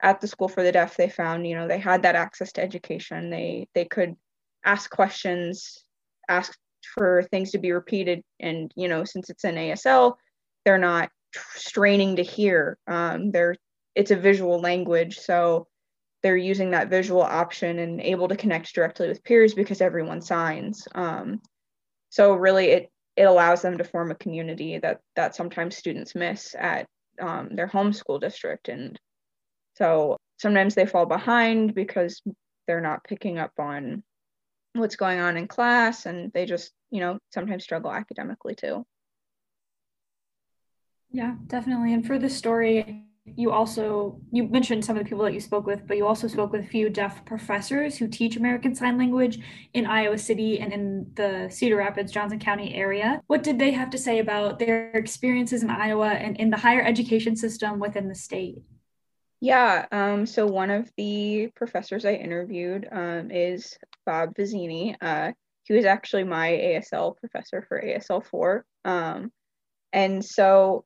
at 0.01 0.21
the 0.21 0.27
school 0.27 0.47
for 0.47 0.63
the 0.63 0.71
deaf, 0.71 0.95
they 0.95 1.09
found 1.09 1.47
you 1.47 1.55
know 1.55 1.67
they 1.67 1.79
had 1.79 2.03
that 2.03 2.15
access 2.15 2.51
to 2.53 2.61
education. 2.61 3.31
They 3.31 3.67
they 3.73 3.85
could 3.85 4.15
ask 4.63 4.91
questions, 4.91 5.83
ask 6.29 6.55
for 6.93 7.23
things 7.23 7.51
to 7.51 7.57
be 7.57 7.71
repeated 7.71 8.23
and 8.39 8.71
you 8.75 8.87
know 8.87 9.03
since 9.03 9.29
it's 9.29 9.43
an 9.43 9.55
asl 9.55 10.15
they're 10.65 10.77
not 10.77 11.09
straining 11.55 12.15
to 12.15 12.23
hear 12.23 12.77
um, 12.87 13.31
they're 13.31 13.55
it's 13.95 14.11
a 14.11 14.15
visual 14.15 14.59
language 14.59 15.19
so 15.19 15.67
they're 16.23 16.37
using 16.37 16.71
that 16.71 16.89
visual 16.89 17.21
option 17.21 17.79
and 17.79 17.99
able 18.01 18.27
to 18.27 18.35
connect 18.35 18.73
directly 18.73 19.07
with 19.07 19.23
peers 19.23 19.53
because 19.53 19.81
everyone 19.81 20.21
signs. 20.21 20.87
Um, 20.93 21.41
so 22.09 22.35
really 22.35 22.67
it 22.67 22.91
it 23.17 23.23
allows 23.23 23.61
them 23.61 23.77
to 23.77 23.83
form 23.83 24.11
a 24.11 24.15
community 24.15 24.77
that 24.79 25.01
that 25.15 25.35
sometimes 25.35 25.75
students 25.75 26.15
miss 26.15 26.55
at 26.57 26.87
um, 27.19 27.49
their 27.55 27.67
home 27.67 27.93
school 27.93 28.19
district. 28.19 28.69
And 28.69 28.99
so 29.75 30.17
sometimes 30.37 30.75
they 30.75 30.85
fall 30.85 31.05
behind 31.05 31.75
because 31.75 32.21
they're 32.67 32.81
not 32.81 33.03
picking 33.03 33.37
up 33.37 33.51
on 33.59 34.03
what's 34.73 34.95
going 34.95 35.19
on 35.19 35.35
in 35.35 35.47
class 35.47 36.05
and 36.05 36.31
they 36.33 36.45
just 36.45 36.71
you 36.91 37.01
know 37.01 37.19
sometimes 37.33 37.63
struggle 37.63 37.91
academically 37.91 38.55
too. 38.55 38.85
Yeah 41.09 41.35
definitely. 41.47 41.93
And 41.93 42.05
for 42.05 42.17
the 42.17 42.29
story 42.29 43.10
you 43.35 43.51
also 43.51 44.19
you 44.31 44.43
mentioned 44.43 44.83
some 44.83 44.97
of 44.97 45.03
the 45.03 45.09
people 45.09 45.23
that 45.23 45.33
you 45.33 45.39
spoke 45.39 45.65
with 45.65 45.85
but 45.87 45.97
you 45.97 46.05
also 46.05 46.27
spoke 46.27 46.51
with 46.51 46.61
a 46.61 46.67
few 46.67 46.89
deaf 46.89 47.23
professors 47.25 47.97
who 47.97 48.07
teach 48.07 48.35
american 48.35 48.73
sign 48.75 48.97
language 48.97 49.39
in 49.73 49.85
iowa 49.85 50.17
city 50.17 50.59
and 50.59 50.73
in 50.73 51.11
the 51.15 51.47
cedar 51.51 51.77
rapids 51.77 52.11
johnson 52.11 52.39
county 52.39 52.73
area 52.73 53.21
what 53.27 53.43
did 53.43 53.57
they 53.57 53.71
have 53.71 53.89
to 53.89 53.97
say 53.97 54.19
about 54.19 54.59
their 54.59 54.91
experiences 54.91 55.63
in 55.63 55.69
iowa 55.69 56.09
and 56.09 56.37
in 56.37 56.49
the 56.49 56.57
higher 56.57 56.81
education 56.81 57.35
system 57.35 57.79
within 57.79 58.07
the 58.07 58.15
state 58.15 58.57
yeah, 59.43 59.87
um, 59.91 60.27
so 60.27 60.45
one 60.45 60.69
of 60.69 60.91
the 60.97 61.49
professors 61.55 62.05
I 62.05 62.13
interviewed 62.13 62.87
um, 62.91 63.31
is 63.31 63.75
Bob 64.05 64.35
Vizzini. 64.35 64.95
Uh, 65.01 65.31
he 65.63 65.73
was 65.73 65.83
actually 65.83 66.25
my 66.25 66.49
ASL 66.49 67.17
professor 67.17 67.65
for 67.67 67.81
ASL 67.81 68.23
4. 68.23 68.63
Um, 68.85 69.31
and 69.93 70.23
so 70.23 70.85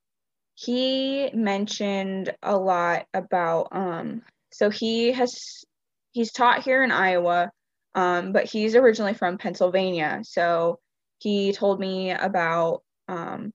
he 0.56 1.30
mentioned 1.34 2.34
a 2.42 2.58
lot 2.58 3.06
about, 3.14 3.68
um, 3.72 4.22
so 4.52 4.70
he 4.70 5.12
has, 5.12 5.66
he's 6.12 6.32
taught 6.32 6.64
here 6.64 6.84
in 6.84 6.92
Iowa, 6.92 7.52
um, 7.94 8.32
but 8.32 8.46
he's 8.46 8.76
originally 8.76 9.14
from 9.14 9.38
Pennsylvania. 9.38 10.22
So 10.24 10.80
he 11.20 11.52
told 11.52 11.80
me 11.80 12.12
about 12.12 12.84
um, 13.08 13.52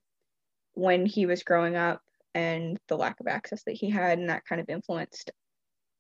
when 0.74 1.06
he 1.06 1.26
was 1.26 1.42
growing 1.42 1.74
up 1.74 2.00
and 2.34 2.78
the 2.88 2.96
lack 2.96 3.20
of 3.20 3.26
access 3.26 3.62
that 3.64 3.76
he 3.76 3.90
had, 3.90 4.18
and 4.18 4.28
that 4.28 4.44
kind 4.46 4.60
of 4.60 4.68
influenced 4.68 5.30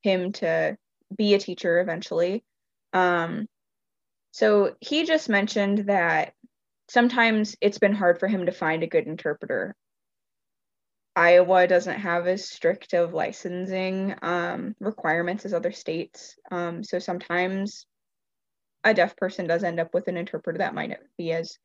him 0.02 0.32
to 0.32 0.76
be 1.16 1.34
a 1.34 1.38
teacher 1.38 1.80
eventually. 1.80 2.44
Um, 2.92 3.46
so 4.32 4.76
he 4.80 5.04
just 5.04 5.28
mentioned 5.28 5.86
that 5.86 6.34
sometimes 6.88 7.56
it's 7.60 7.78
been 7.78 7.94
hard 7.94 8.20
for 8.20 8.28
him 8.28 8.46
to 8.46 8.52
find 8.52 8.82
a 8.82 8.86
good 8.86 9.06
interpreter. 9.06 9.74
Iowa 11.20 11.66
doesn't 11.66 12.00
have 12.00 12.26
as 12.26 12.48
strict 12.48 12.94
of 12.94 13.12
licensing 13.12 14.14
um, 14.22 14.74
requirements 14.80 15.44
as 15.44 15.52
other 15.52 15.70
states. 15.70 16.38
Um, 16.50 16.82
so 16.82 16.98
sometimes 16.98 17.84
a 18.84 18.94
deaf 18.94 19.14
person 19.16 19.46
does 19.46 19.62
end 19.62 19.80
up 19.80 19.92
with 19.92 20.08
an 20.08 20.16
interpreter 20.16 20.58
that 20.58 20.74
might 20.74 20.88
not 20.88 21.00
be 21.18 21.32
as 21.32 21.58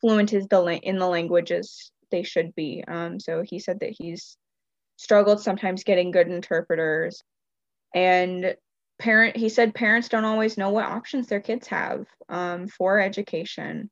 fluent 0.00 0.32
as 0.32 0.48
the 0.48 0.80
in 0.82 0.98
the 0.98 1.06
language 1.06 1.52
as 1.52 1.90
they 2.10 2.22
should 2.22 2.54
be. 2.54 2.82
Um, 2.88 3.20
so 3.20 3.42
he 3.46 3.58
said 3.58 3.80
that 3.80 3.94
he's 3.98 4.38
struggled 4.96 5.42
sometimes 5.42 5.84
getting 5.84 6.10
good 6.10 6.28
interpreters. 6.28 7.22
And 7.94 8.56
parent 8.98 9.36
he 9.36 9.50
said 9.50 9.74
parents 9.74 10.08
don't 10.08 10.24
always 10.24 10.56
know 10.56 10.70
what 10.70 10.86
options 10.86 11.26
their 11.26 11.40
kids 11.40 11.66
have 11.66 12.06
um, 12.30 12.66
for 12.66 12.98
education 12.98 13.90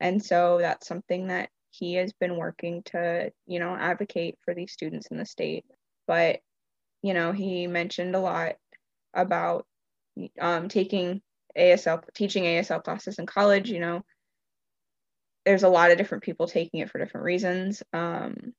and 0.00 0.24
so 0.24 0.58
that's 0.60 0.86
something 0.86 1.28
that 1.28 1.50
he 1.70 1.94
has 1.94 2.12
been 2.12 2.36
working 2.36 2.82
to 2.84 3.32
you 3.46 3.58
know 3.58 3.74
advocate 3.74 4.38
for 4.44 4.54
these 4.54 4.72
students 4.72 5.08
in 5.08 5.18
the 5.18 5.26
state 5.26 5.64
but 6.06 6.40
you 7.02 7.14
know 7.14 7.32
he 7.32 7.66
mentioned 7.66 8.14
a 8.14 8.20
lot 8.20 8.54
about 9.14 9.66
um, 10.40 10.68
taking 10.68 11.20
asl 11.56 12.02
teaching 12.14 12.44
asl 12.44 12.82
classes 12.82 13.18
in 13.18 13.26
college 13.26 13.70
you 13.70 13.80
know 13.80 14.02
there's 15.46 15.62
a 15.62 15.68
lot 15.68 15.90
of 15.90 15.98
different 15.98 16.22
people 16.22 16.46
taking 16.46 16.80
it 16.80 16.90
for 16.90 16.98
different 16.98 17.24
reasons 17.24 17.82
um, 17.92 18.52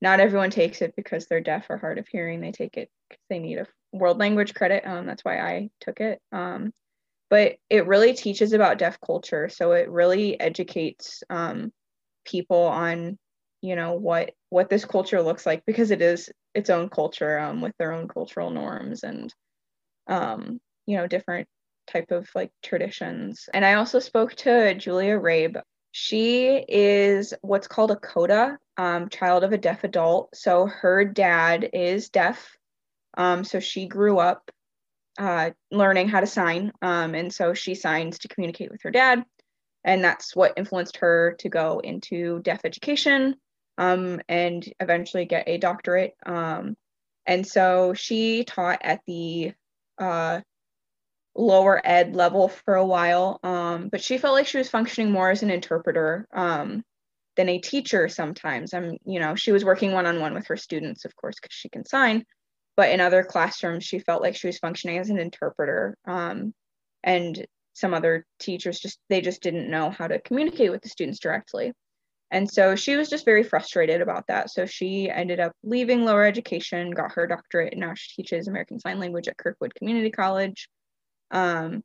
not 0.00 0.20
everyone 0.20 0.50
takes 0.50 0.80
it 0.80 0.94
because 0.96 1.26
they're 1.26 1.40
deaf 1.40 1.66
or 1.68 1.76
hard 1.76 1.98
of 1.98 2.08
hearing 2.08 2.40
they 2.40 2.52
take 2.52 2.76
it 2.76 2.88
because 3.08 3.22
they 3.28 3.38
need 3.38 3.58
a 3.58 3.66
world 3.92 4.18
language 4.18 4.54
credit. 4.54 4.86
Um, 4.86 5.06
that's 5.06 5.24
why 5.24 5.38
I 5.38 5.70
took 5.80 6.00
it. 6.00 6.20
Um, 6.32 6.72
but 7.30 7.56
it 7.68 7.86
really 7.86 8.14
teaches 8.14 8.52
about 8.52 8.78
deaf 8.78 8.98
culture. 9.04 9.48
So 9.48 9.72
it 9.72 9.90
really 9.90 10.38
educates 10.40 11.22
um, 11.28 11.72
people 12.28 12.62
on, 12.62 13.18
you 13.62 13.76
know, 13.76 13.94
what 13.94 14.32
what 14.50 14.70
this 14.70 14.84
culture 14.84 15.22
looks 15.22 15.46
like 15.46 15.64
because 15.66 15.90
it 15.90 16.02
is 16.02 16.30
its 16.54 16.70
own 16.70 16.88
culture 16.88 17.38
um, 17.38 17.60
with 17.60 17.72
their 17.78 17.92
own 17.92 18.08
cultural 18.08 18.50
norms 18.50 19.02
and, 19.02 19.32
um, 20.08 20.60
you 20.86 20.96
know, 20.96 21.06
different 21.06 21.48
type 21.86 22.10
of 22.10 22.28
like 22.34 22.50
traditions. 22.62 23.48
And 23.52 23.64
I 23.64 23.74
also 23.74 23.98
spoke 23.98 24.34
to 24.36 24.74
Julia 24.74 25.18
Rabe. 25.18 25.60
She 25.92 26.64
is 26.68 27.34
what's 27.40 27.66
called 27.66 27.90
a 27.90 27.96
CODA, 27.96 28.58
um, 28.76 29.08
child 29.08 29.44
of 29.44 29.52
a 29.52 29.58
deaf 29.58 29.84
adult. 29.84 30.34
So 30.34 30.66
her 30.66 31.04
dad 31.04 31.70
is 31.72 32.10
deaf 32.10 32.58
um, 33.18 33.44
so 33.44 33.60
she 33.60 33.86
grew 33.86 34.18
up 34.18 34.50
uh, 35.18 35.50
learning 35.70 36.08
how 36.08 36.20
to 36.20 36.26
sign. 36.26 36.72
Um, 36.80 37.14
and 37.14 37.34
so 37.34 37.52
she 37.52 37.74
signs 37.74 38.20
to 38.20 38.28
communicate 38.28 38.70
with 38.70 38.82
her 38.82 38.90
dad. 38.90 39.24
And 39.84 40.02
that's 40.02 40.34
what 40.34 40.54
influenced 40.56 40.98
her 40.98 41.36
to 41.38 41.48
go 41.48 41.80
into 41.80 42.40
deaf 42.40 42.60
education 42.64 43.36
um, 43.78 44.20
and 44.28 44.64
eventually 44.80 45.24
get 45.24 45.48
a 45.48 45.58
doctorate. 45.58 46.14
Um, 46.26 46.76
and 47.26 47.46
so 47.46 47.94
she 47.94 48.44
taught 48.44 48.80
at 48.82 49.00
the 49.06 49.52
uh, 49.98 50.40
lower 51.34 51.80
ed 51.84 52.16
level 52.16 52.48
for 52.48 52.74
a 52.74 52.86
while, 52.86 53.38
um, 53.42 53.88
but 53.88 54.02
she 54.02 54.18
felt 54.18 54.34
like 54.34 54.46
she 54.46 54.58
was 54.58 54.70
functioning 54.70 55.12
more 55.12 55.30
as 55.30 55.42
an 55.42 55.50
interpreter 55.50 56.26
um, 56.32 56.82
than 57.36 57.48
a 57.48 57.58
teacher 57.58 58.08
sometimes. 58.08 58.74
I'm, 58.74 58.96
you 59.04 59.20
know, 59.20 59.34
she 59.34 59.52
was 59.52 59.64
working 59.64 59.92
one 59.92 60.06
on 60.06 60.20
one 60.20 60.34
with 60.34 60.46
her 60.48 60.56
students, 60.56 61.04
of 61.04 61.14
course, 61.14 61.36
because 61.40 61.54
she 61.54 61.68
can 61.68 61.84
sign 61.84 62.24
but 62.78 62.90
in 62.90 63.00
other 63.00 63.24
classrooms 63.24 63.84
she 63.84 63.98
felt 63.98 64.22
like 64.22 64.36
she 64.36 64.46
was 64.46 64.60
functioning 64.60 64.98
as 64.98 65.10
an 65.10 65.18
interpreter 65.18 65.98
um, 66.06 66.54
and 67.02 67.44
some 67.78 67.94
other 67.94 68.26
teachers 68.38 68.80
just 68.80 68.98
they 69.08 69.20
just 69.20 69.42
didn't 69.42 69.70
know 69.70 69.90
how 69.90 70.06
to 70.06 70.20
communicate 70.20 70.70
with 70.70 70.82
the 70.82 70.88
students 70.88 71.18
directly. 71.18 71.72
And 72.30 72.50
so 72.50 72.76
she 72.76 72.96
was 72.96 73.08
just 73.08 73.24
very 73.24 73.42
frustrated 73.42 74.02
about 74.02 74.26
that. 74.28 74.50
So 74.50 74.66
she 74.66 75.08
ended 75.08 75.40
up 75.40 75.52
leaving 75.62 76.04
lower 76.04 76.24
education 76.24 76.90
got 76.90 77.12
her 77.12 77.26
doctorate 77.26 77.72
and 77.72 77.80
now 77.80 77.94
she 77.94 78.22
teaches 78.22 78.48
american 78.48 78.78
sign 78.78 78.98
language 78.98 79.28
at 79.28 79.38
kirkwood 79.38 79.74
community 79.74 80.10
college. 80.10 80.68
Um, 81.30 81.82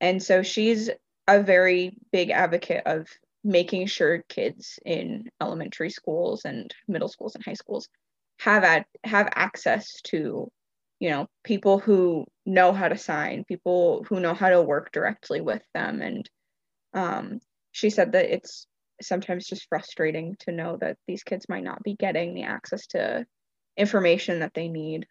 and 0.00 0.22
so 0.22 0.42
she's 0.42 0.90
a 1.26 1.42
very 1.42 1.96
big 2.12 2.30
advocate 2.30 2.82
of 2.86 3.08
making 3.42 3.86
sure 3.86 4.24
kids 4.28 4.78
in 4.84 5.30
elementary 5.40 5.90
schools 5.90 6.44
and 6.44 6.74
middle 6.88 7.08
schools 7.08 7.34
and 7.34 7.44
high 7.44 7.54
schools 7.54 7.88
have 8.38 8.64
ad- 8.64 8.86
have 9.04 9.28
access 9.34 10.00
to 10.02 10.50
you 11.04 11.10
know 11.10 11.26
people 11.42 11.78
who 11.78 12.24
know 12.46 12.72
how 12.72 12.88
to 12.88 12.96
sign 12.96 13.44
people 13.44 14.06
who 14.08 14.20
know 14.20 14.32
how 14.32 14.48
to 14.48 14.62
work 14.62 14.90
directly 14.90 15.42
with 15.42 15.60
them. 15.74 16.00
And 16.00 16.30
um, 16.94 17.40
she 17.72 17.90
said 17.90 18.12
that 18.12 18.32
it's 18.34 18.66
sometimes 19.02 19.46
just 19.46 19.68
frustrating 19.68 20.34
to 20.40 20.52
know 20.52 20.78
that 20.80 20.96
these 21.06 21.22
kids 21.22 21.46
might 21.46 21.62
not 21.62 21.82
be 21.82 21.94
getting 21.94 22.32
the 22.32 22.44
access 22.44 22.86
to 22.86 23.26
information 23.76 24.40
that 24.40 24.54
they 24.54 24.68
need. 24.68 25.06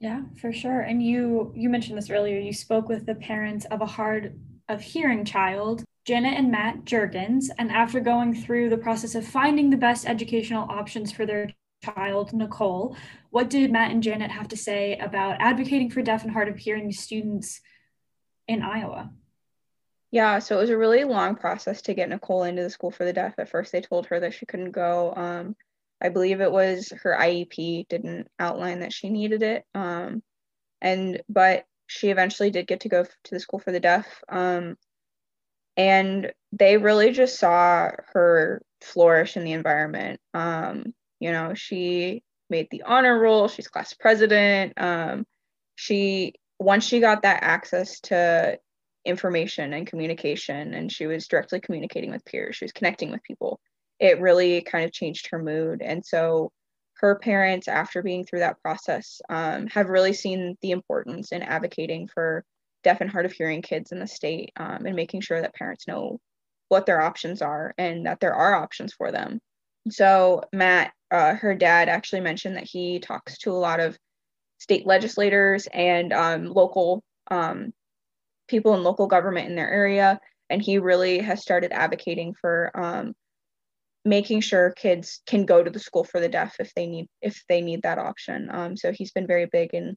Yeah 0.00 0.22
for 0.40 0.50
sure. 0.50 0.80
And 0.80 1.02
you 1.02 1.52
you 1.54 1.68
mentioned 1.68 1.98
this 1.98 2.08
earlier. 2.08 2.38
You 2.38 2.54
spoke 2.54 2.88
with 2.88 3.04
the 3.04 3.16
parents 3.16 3.66
of 3.66 3.82
a 3.82 3.86
hard 3.86 4.40
of 4.70 4.80
hearing 4.80 5.26
child 5.26 5.84
Janet 6.06 6.38
and 6.38 6.50
Matt 6.50 6.84
Jurgens, 6.86 7.50
and 7.58 7.70
after 7.70 8.00
going 8.00 8.34
through 8.34 8.70
the 8.70 8.78
process 8.78 9.14
of 9.14 9.26
finding 9.26 9.68
the 9.68 9.76
best 9.76 10.08
educational 10.08 10.66
options 10.70 11.12
for 11.12 11.26
their 11.26 11.50
child, 11.82 12.32
Nicole, 12.32 12.96
what 13.30 13.50
did 13.50 13.72
Matt 13.72 13.90
and 13.90 14.02
Janet 14.02 14.30
have 14.30 14.48
to 14.48 14.56
say 14.56 14.96
about 14.98 15.40
advocating 15.40 15.90
for 15.90 16.02
deaf 16.02 16.22
and 16.22 16.32
hard 16.32 16.48
of 16.48 16.56
hearing 16.56 16.92
students 16.92 17.60
in 18.48 18.62
Iowa? 18.62 19.10
Yeah, 20.10 20.40
so 20.40 20.58
it 20.58 20.60
was 20.60 20.70
a 20.70 20.76
really 20.76 21.04
long 21.04 21.36
process 21.36 21.82
to 21.82 21.94
get 21.94 22.10
Nicole 22.10 22.44
into 22.44 22.62
the 22.62 22.70
school 22.70 22.90
for 22.90 23.04
the 23.04 23.14
deaf. 23.14 23.34
At 23.38 23.48
first, 23.48 23.72
they 23.72 23.80
told 23.80 24.06
her 24.06 24.20
that 24.20 24.34
she 24.34 24.44
couldn't 24.44 24.72
go. 24.72 25.14
Um, 25.16 25.56
I 26.02 26.10
believe 26.10 26.40
it 26.40 26.52
was 26.52 26.92
her 27.02 27.16
IEP 27.18 27.88
didn't 27.88 28.28
outline 28.38 28.80
that 28.80 28.92
she 28.92 29.08
needed 29.08 29.42
it. 29.42 29.64
Um, 29.74 30.22
and 30.82 31.22
but 31.28 31.64
she 31.86 32.10
eventually 32.10 32.50
did 32.50 32.66
get 32.66 32.80
to 32.80 32.88
go 32.88 33.04
to 33.04 33.30
the 33.30 33.40
school 33.40 33.58
for 33.58 33.72
the 33.72 33.80
deaf. 33.80 34.06
Um, 34.28 34.76
and 35.76 36.32
they 36.52 36.76
really 36.76 37.12
just 37.12 37.38
saw 37.38 37.90
her 38.12 38.60
flourish 38.82 39.36
in 39.36 39.44
the 39.44 39.52
environment. 39.52 40.20
Um, 40.34 40.92
you 41.22 41.32
know, 41.32 41.54
she 41.54 42.22
made 42.50 42.68
the 42.70 42.82
honor 42.82 43.18
roll, 43.18 43.48
she's 43.48 43.68
class 43.68 43.94
president. 43.94 44.72
Um, 44.76 45.24
she 45.76 46.34
once 46.58 46.84
she 46.84 47.00
got 47.00 47.22
that 47.22 47.42
access 47.42 48.00
to 48.00 48.58
information 49.04 49.72
and 49.72 49.86
communication 49.86 50.74
and 50.74 50.90
she 50.90 51.06
was 51.06 51.28
directly 51.28 51.60
communicating 51.60 52.10
with 52.10 52.24
peers, 52.24 52.56
she 52.56 52.64
was 52.64 52.72
connecting 52.72 53.10
with 53.10 53.22
people, 53.22 53.60
it 53.98 54.20
really 54.20 54.62
kind 54.62 54.84
of 54.84 54.92
changed 54.92 55.28
her 55.30 55.42
mood. 55.42 55.82
And 55.82 56.04
so 56.04 56.50
her 56.96 57.18
parents, 57.18 57.68
after 57.68 58.02
being 58.02 58.24
through 58.24 58.40
that 58.40 58.60
process, 58.60 59.20
um, 59.28 59.66
have 59.68 59.88
really 59.88 60.12
seen 60.12 60.56
the 60.60 60.70
importance 60.70 61.32
in 61.32 61.42
advocating 61.42 62.08
for 62.08 62.44
deaf 62.84 63.00
and 63.00 63.10
hard 63.10 63.26
of 63.26 63.32
hearing 63.32 63.62
kids 63.62 63.92
in 63.92 63.98
the 63.98 64.06
state 64.06 64.52
um, 64.56 64.86
and 64.86 64.96
making 64.96 65.20
sure 65.20 65.40
that 65.40 65.54
parents 65.54 65.86
know 65.86 66.20
what 66.68 66.86
their 66.86 67.00
options 67.00 67.42
are 67.42 67.74
and 67.78 68.06
that 68.06 68.20
there 68.20 68.34
are 68.34 68.54
options 68.54 68.92
for 68.92 69.12
them. 69.12 69.40
So, 69.90 70.42
Matt, 70.52 70.92
uh, 71.10 71.34
her 71.34 71.54
dad 71.54 71.88
actually 71.88 72.20
mentioned 72.20 72.56
that 72.56 72.68
he 72.68 73.00
talks 73.00 73.38
to 73.38 73.50
a 73.50 73.54
lot 73.54 73.80
of 73.80 73.98
state 74.58 74.86
legislators 74.86 75.66
and 75.72 76.12
um, 76.12 76.46
local 76.46 77.02
um, 77.30 77.72
people 78.48 78.74
in 78.74 78.84
local 78.84 79.06
government 79.06 79.48
in 79.48 79.56
their 79.56 79.70
area. 79.70 80.20
And 80.50 80.62
he 80.62 80.78
really 80.78 81.18
has 81.18 81.42
started 81.42 81.72
advocating 81.72 82.34
for 82.40 82.70
um, 82.74 83.14
making 84.04 84.40
sure 84.40 84.72
kids 84.72 85.20
can 85.26 85.46
go 85.46 85.62
to 85.62 85.70
the 85.70 85.78
school 85.78 86.04
for 86.04 86.20
the 86.20 86.28
deaf 86.28 86.56
if 86.60 86.72
they 86.74 86.86
need 86.86 87.08
if 87.20 87.42
they 87.48 87.60
need 87.60 87.82
that 87.82 87.98
option. 87.98 88.48
Um, 88.52 88.76
so 88.76 88.92
he's 88.92 89.12
been 89.12 89.26
very 89.26 89.46
big 89.46 89.74
in 89.74 89.96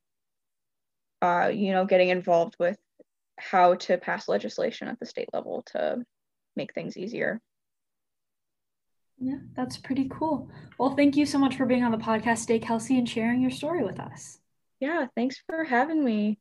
uh, 1.21 1.47
you 1.47 1.71
know, 1.71 1.85
getting 1.85 2.09
involved 2.09 2.55
with 2.59 2.77
how 3.37 3.75
to 3.75 3.97
pass 3.97 4.27
legislation 4.27 4.87
at 4.87 4.99
the 4.99 5.05
state 5.05 5.29
level 5.33 5.63
to 5.73 5.97
make 6.55 6.73
things 6.73 6.97
easier. 6.97 7.39
Yeah, 9.17 9.37
that's 9.55 9.77
pretty 9.77 10.07
cool. 10.09 10.49
Well, 10.77 10.95
thank 10.95 11.15
you 11.15 11.25
so 11.25 11.37
much 11.37 11.55
for 11.55 11.65
being 11.65 11.83
on 11.83 11.91
the 11.91 11.97
podcast 11.97 12.41
today, 12.41 12.59
Kelsey, 12.59 12.97
and 12.97 13.07
sharing 13.07 13.41
your 13.41 13.51
story 13.51 13.83
with 13.83 13.99
us. 13.99 14.39
Yeah, 14.79 15.07
thanks 15.15 15.41
for 15.47 15.63
having 15.63 16.03
me. 16.03 16.39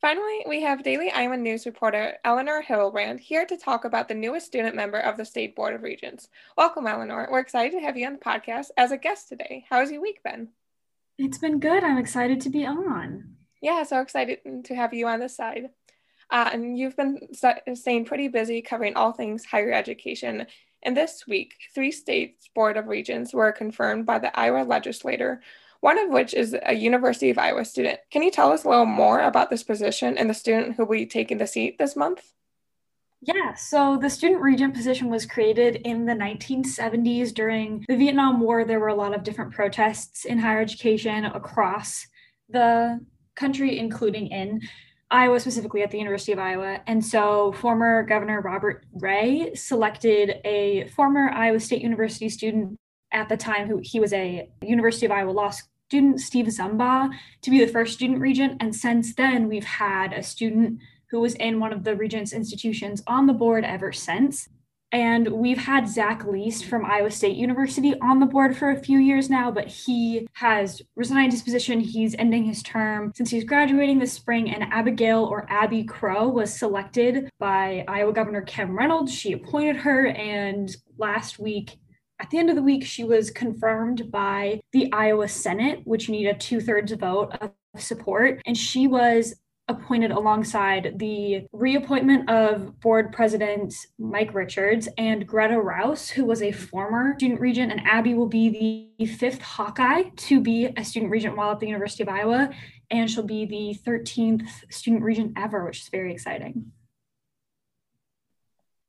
Finally, 0.00 0.44
we 0.48 0.62
have 0.62 0.82
Daily 0.82 1.10
Iowan 1.10 1.42
News 1.42 1.66
reporter 1.66 2.14
Eleanor 2.24 2.62
Hildebrandt 2.62 3.20
here 3.20 3.46
to 3.46 3.56
talk 3.56 3.84
about 3.84 4.08
the 4.08 4.14
newest 4.14 4.46
student 4.46 4.76
member 4.76 4.98
of 4.98 5.16
the 5.16 5.24
State 5.24 5.56
Board 5.56 5.74
of 5.74 5.82
Regents. 5.82 6.28
Welcome, 6.56 6.86
Eleanor. 6.86 7.28
We're 7.30 7.40
excited 7.40 7.72
to 7.72 7.84
have 7.84 7.96
you 7.96 8.06
on 8.06 8.14
the 8.14 8.18
podcast 8.18 8.68
as 8.76 8.92
a 8.92 8.98
guest 8.98 9.28
today. 9.28 9.64
How 9.68 9.80
has 9.80 9.90
your 9.90 10.02
week 10.02 10.22
been? 10.22 10.48
It's 11.18 11.38
been 11.38 11.60
good. 11.60 11.82
I'm 11.82 11.98
excited 11.98 12.40
to 12.42 12.50
be 12.50 12.66
on. 12.66 13.36
Yeah, 13.62 13.82
so 13.84 14.00
excited 14.00 14.64
to 14.64 14.74
have 14.74 14.92
you 14.92 15.06
on 15.06 15.18
this 15.18 15.34
side. 15.34 15.70
Uh, 16.30 16.50
and 16.52 16.78
you've 16.78 16.96
been 16.96 17.18
staying 17.74 18.04
pretty 18.04 18.28
busy 18.28 18.60
covering 18.60 18.96
all 18.96 19.12
things 19.12 19.44
higher 19.44 19.72
education. 19.72 20.46
And 20.82 20.96
this 20.96 21.24
week, 21.26 21.54
three 21.74 21.90
states' 21.90 22.48
Board 22.54 22.76
of 22.76 22.86
Regents 22.86 23.34
were 23.34 23.52
confirmed 23.52 24.06
by 24.06 24.18
the 24.18 24.38
Iowa 24.38 24.64
legislator, 24.64 25.42
one 25.80 25.98
of 25.98 26.10
which 26.10 26.34
is 26.34 26.56
a 26.62 26.74
University 26.74 27.30
of 27.30 27.38
Iowa 27.38 27.64
student. 27.64 28.00
Can 28.10 28.22
you 28.22 28.30
tell 28.30 28.52
us 28.52 28.64
a 28.64 28.68
little 28.68 28.86
more 28.86 29.20
about 29.20 29.50
this 29.50 29.62
position 29.62 30.16
and 30.16 30.30
the 30.30 30.34
student 30.34 30.76
who 30.76 30.84
will 30.84 30.92
be 30.92 31.06
taking 31.06 31.38
the 31.38 31.46
seat 31.46 31.78
this 31.78 31.96
month? 31.96 32.32
Yeah, 33.22 33.54
so 33.54 33.98
the 34.00 34.10
student 34.10 34.42
regent 34.42 34.74
position 34.74 35.08
was 35.08 35.26
created 35.26 35.76
in 35.84 36.04
the 36.04 36.12
1970s 36.12 37.32
during 37.32 37.84
the 37.88 37.96
Vietnam 37.96 38.40
War. 38.40 38.64
There 38.64 38.78
were 38.78 38.88
a 38.88 38.94
lot 38.94 39.14
of 39.14 39.24
different 39.24 39.52
protests 39.52 40.26
in 40.26 40.38
higher 40.38 40.60
education 40.60 41.24
across 41.24 42.06
the 42.48 43.00
country, 43.34 43.78
including 43.78 44.28
in 44.28 44.60
Iowa, 45.10 45.38
specifically 45.38 45.82
at 45.82 45.90
the 45.90 45.98
University 45.98 46.32
of 46.32 46.38
Iowa. 46.38 46.80
And 46.86 47.04
so 47.04 47.52
former 47.52 48.02
Governor 48.02 48.40
Robert 48.40 48.84
Ray 48.92 49.54
selected 49.54 50.40
a 50.44 50.88
former 50.96 51.30
Iowa 51.30 51.60
State 51.60 51.82
University 51.82 52.28
student 52.28 52.76
at 53.12 53.28
the 53.28 53.36
time 53.36 53.68
who 53.68 53.80
he 53.82 54.00
was 54.00 54.12
a 54.12 54.48
University 54.62 55.06
of 55.06 55.12
Iowa 55.12 55.30
law 55.30 55.52
student, 55.88 56.20
Steve 56.20 56.46
Zumbach, 56.46 57.12
to 57.42 57.50
be 57.50 57.64
the 57.64 57.70
first 57.70 57.94
student 57.94 58.20
regent. 58.20 58.56
And 58.60 58.74
since 58.74 59.14
then, 59.14 59.48
we've 59.48 59.64
had 59.64 60.12
a 60.12 60.22
student 60.22 60.80
who 61.10 61.20
was 61.20 61.34
in 61.34 61.60
one 61.60 61.72
of 61.72 61.84
the 61.84 61.94
regent's 61.94 62.32
institutions 62.32 63.02
on 63.06 63.26
the 63.26 63.32
board 63.32 63.64
ever 63.64 63.92
since. 63.92 64.48
And 64.92 65.28
we've 65.28 65.58
had 65.58 65.88
Zach 65.88 66.24
Least 66.24 66.66
from 66.66 66.84
Iowa 66.84 67.10
State 67.10 67.36
University 67.36 67.98
on 68.00 68.20
the 68.20 68.26
board 68.26 68.56
for 68.56 68.70
a 68.70 68.78
few 68.78 68.98
years 68.98 69.28
now, 69.28 69.50
but 69.50 69.66
he 69.66 70.28
has 70.34 70.80
resigned 70.94 71.32
his 71.32 71.42
position. 71.42 71.80
He's 71.80 72.14
ending 72.18 72.44
his 72.44 72.62
term 72.62 73.12
since 73.14 73.30
he's 73.30 73.44
graduating 73.44 73.98
this 73.98 74.12
spring. 74.12 74.54
And 74.54 74.62
Abigail 74.72 75.24
or 75.24 75.44
Abby 75.50 75.82
Crow 75.84 76.28
was 76.28 76.56
selected 76.56 77.28
by 77.38 77.84
Iowa 77.88 78.12
Governor 78.12 78.42
Kim 78.42 78.78
Reynolds. 78.78 79.12
She 79.12 79.32
appointed 79.32 79.76
her, 79.76 80.06
and 80.06 80.74
last 80.98 81.38
week, 81.38 81.78
at 82.18 82.30
the 82.30 82.38
end 82.38 82.48
of 82.48 82.56
the 82.56 82.62
week, 82.62 82.84
she 82.84 83.04
was 83.04 83.30
confirmed 83.30 84.10
by 84.10 84.60
the 84.72 84.90
Iowa 84.92 85.28
Senate, 85.28 85.80
which 85.84 86.08
you 86.08 86.12
need 86.12 86.28
a 86.28 86.34
two 86.34 86.60
thirds 86.60 86.92
vote 86.92 87.36
of 87.40 87.50
support. 87.78 88.40
And 88.46 88.56
she 88.56 88.86
was 88.86 89.34
appointed 89.68 90.12
alongside 90.12 90.94
the 90.98 91.46
reappointment 91.52 92.30
of 92.30 92.78
board 92.80 93.12
president 93.12 93.74
Mike 93.98 94.32
Richards 94.34 94.88
and 94.96 95.26
Greta 95.26 95.60
Rouse, 95.60 96.08
who 96.08 96.24
was 96.24 96.42
a 96.42 96.52
former 96.52 97.14
student 97.16 97.40
regent, 97.40 97.72
and 97.72 97.80
Abby 97.84 98.14
will 98.14 98.28
be 98.28 98.94
the 98.98 99.06
fifth 99.06 99.42
Hawkeye 99.42 100.04
to 100.16 100.40
be 100.40 100.66
a 100.76 100.84
student 100.84 101.10
regent 101.10 101.36
while 101.36 101.50
at 101.50 101.60
the 101.60 101.66
University 101.66 102.02
of 102.02 102.08
Iowa, 102.08 102.50
and 102.90 103.10
she'll 103.10 103.24
be 103.24 103.44
the 103.44 103.78
13th 103.88 104.48
student 104.70 105.02
regent 105.02 105.32
ever, 105.36 105.64
which 105.64 105.82
is 105.82 105.88
very 105.88 106.12
exciting. 106.12 106.72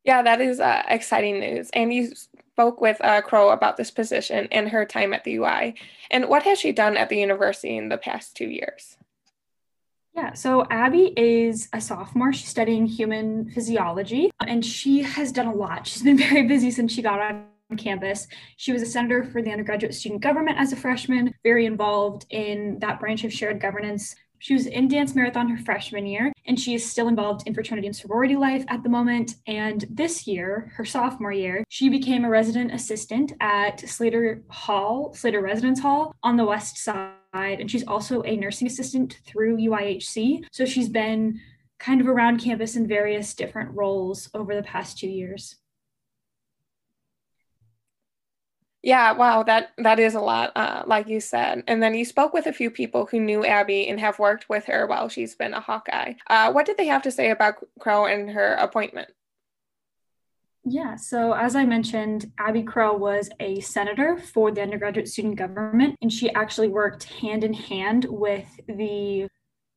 Yeah, 0.04 0.22
that 0.22 0.40
is 0.40 0.60
uh, 0.60 0.84
exciting 0.88 1.40
news. 1.40 1.70
And 1.74 1.92
you 1.92 2.12
spoke 2.14 2.80
with 2.80 2.98
uh, 3.02 3.20
Crow 3.20 3.50
about 3.50 3.76
this 3.76 3.90
position 3.90 4.48
and 4.50 4.68
her 4.68 4.86
time 4.86 5.12
at 5.12 5.24
the 5.24 5.36
UI. 5.36 5.74
And 6.10 6.28
what 6.28 6.44
has 6.44 6.58
she 6.58 6.72
done 6.72 6.96
at 6.96 7.08
the 7.08 7.18
university 7.18 7.76
in 7.76 7.88
the 7.88 7.98
past 7.98 8.36
two 8.36 8.48
years? 8.48 8.96
Yeah, 10.18 10.32
so 10.32 10.66
Abby 10.68 11.12
is 11.16 11.68
a 11.72 11.80
sophomore. 11.80 12.32
She's 12.32 12.48
studying 12.48 12.86
human 12.86 13.48
physiology 13.52 14.32
and 14.40 14.64
she 14.64 15.00
has 15.00 15.30
done 15.30 15.46
a 15.46 15.54
lot. 15.54 15.86
She's 15.86 16.02
been 16.02 16.18
very 16.28 16.42
busy 16.42 16.72
since 16.72 16.92
she 16.92 17.02
got 17.02 17.20
on 17.20 17.46
campus. 17.76 18.26
She 18.56 18.72
was 18.72 18.82
a 18.82 18.86
senator 18.86 19.22
for 19.22 19.42
the 19.42 19.52
undergraduate 19.52 19.94
student 19.94 20.20
government 20.20 20.58
as 20.58 20.72
a 20.72 20.76
freshman, 20.76 21.32
very 21.44 21.66
involved 21.66 22.26
in 22.30 22.80
that 22.80 22.98
branch 22.98 23.22
of 23.22 23.32
shared 23.32 23.60
governance. 23.60 24.16
She 24.40 24.54
was 24.54 24.66
in 24.66 24.88
Dance 24.88 25.14
Marathon 25.14 25.48
her 25.50 25.64
freshman 25.64 26.04
year, 26.04 26.32
and 26.46 26.58
she 26.58 26.74
is 26.74 26.88
still 26.88 27.06
involved 27.06 27.46
in 27.46 27.54
fraternity 27.54 27.86
and 27.86 27.94
sorority 27.94 28.34
life 28.34 28.64
at 28.66 28.82
the 28.82 28.88
moment. 28.88 29.36
And 29.46 29.84
this 29.88 30.26
year, 30.26 30.72
her 30.76 30.84
sophomore 30.84 31.32
year, 31.32 31.64
she 31.68 31.88
became 31.88 32.24
a 32.24 32.28
resident 32.28 32.74
assistant 32.74 33.34
at 33.40 33.88
Slater 33.88 34.42
Hall, 34.48 35.14
Slater 35.14 35.40
Residence 35.40 35.78
Hall 35.78 36.12
on 36.24 36.36
the 36.36 36.44
west 36.44 36.76
side. 36.78 37.12
And 37.46 37.70
she's 37.70 37.86
also 37.86 38.22
a 38.22 38.36
nursing 38.36 38.66
assistant 38.66 39.18
through 39.26 39.56
UIHC. 39.56 40.44
So 40.52 40.64
she's 40.64 40.88
been 40.88 41.40
kind 41.78 42.00
of 42.00 42.08
around 42.08 42.40
campus 42.40 42.76
in 42.76 42.86
various 42.86 43.34
different 43.34 43.74
roles 43.74 44.28
over 44.34 44.54
the 44.54 44.62
past 44.62 44.98
two 44.98 45.08
years. 45.08 45.56
Yeah, 48.82 49.12
wow, 49.12 49.42
that 49.42 49.72
that 49.78 49.98
is 49.98 50.14
a 50.14 50.20
lot, 50.20 50.52
uh, 50.54 50.84
like 50.86 51.08
you 51.08 51.20
said. 51.20 51.64
And 51.66 51.82
then 51.82 51.94
you 51.94 52.04
spoke 52.04 52.32
with 52.32 52.46
a 52.46 52.52
few 52.52 52.70
people 52.70 53.06
who 53.06 53.18
knew 53.18 53.44
Abby 53.44 53.88
and 53.88 53.98
have 53.98 54.20
worked 54.20 54.48
with 54.48 54.66
her 54.66 54.86
while 54.86 55.08
she's 55.08 55.34
been 55.34 55.52
a 55.52 55.60
Hawkeye. 55.60 56.14
Uh, 56.28 56.52
what 56.52 56.64
did 56.64 56.76
they 56.76 56.86
have 56.86 57.02
to 57.02 57.10
say 57.10 57.30
about 57.30 57.56
Crow 57.80 58.06
and 58.06 58.30
her 58.30 58.54
appointment? 58.54 59.10
Yeah, 60.64 60.96
so 60.96 61.32
as 61.32 61.56
I 61.56 61.64
mentioned, 61.64 62.30
Abby 62.38 62.62
Crow 62.62 62.96
was 62.96 63.30
a 63.40 63.60
senator 63.60 64.18
for 64.18 64.50
the 64.50 64.60
undergraduate 64.60 65.08
student 65.08 65.36
government, 65.36 65.96
and 66.02 66.12
she 66.12 66.30
actually 66.34 66.68
worked 66.68 67.04
hand 67.04 67.44
in 67.44 67.54
hand 67.54 68.06
with 68.08 68.48
the 68.66 69.28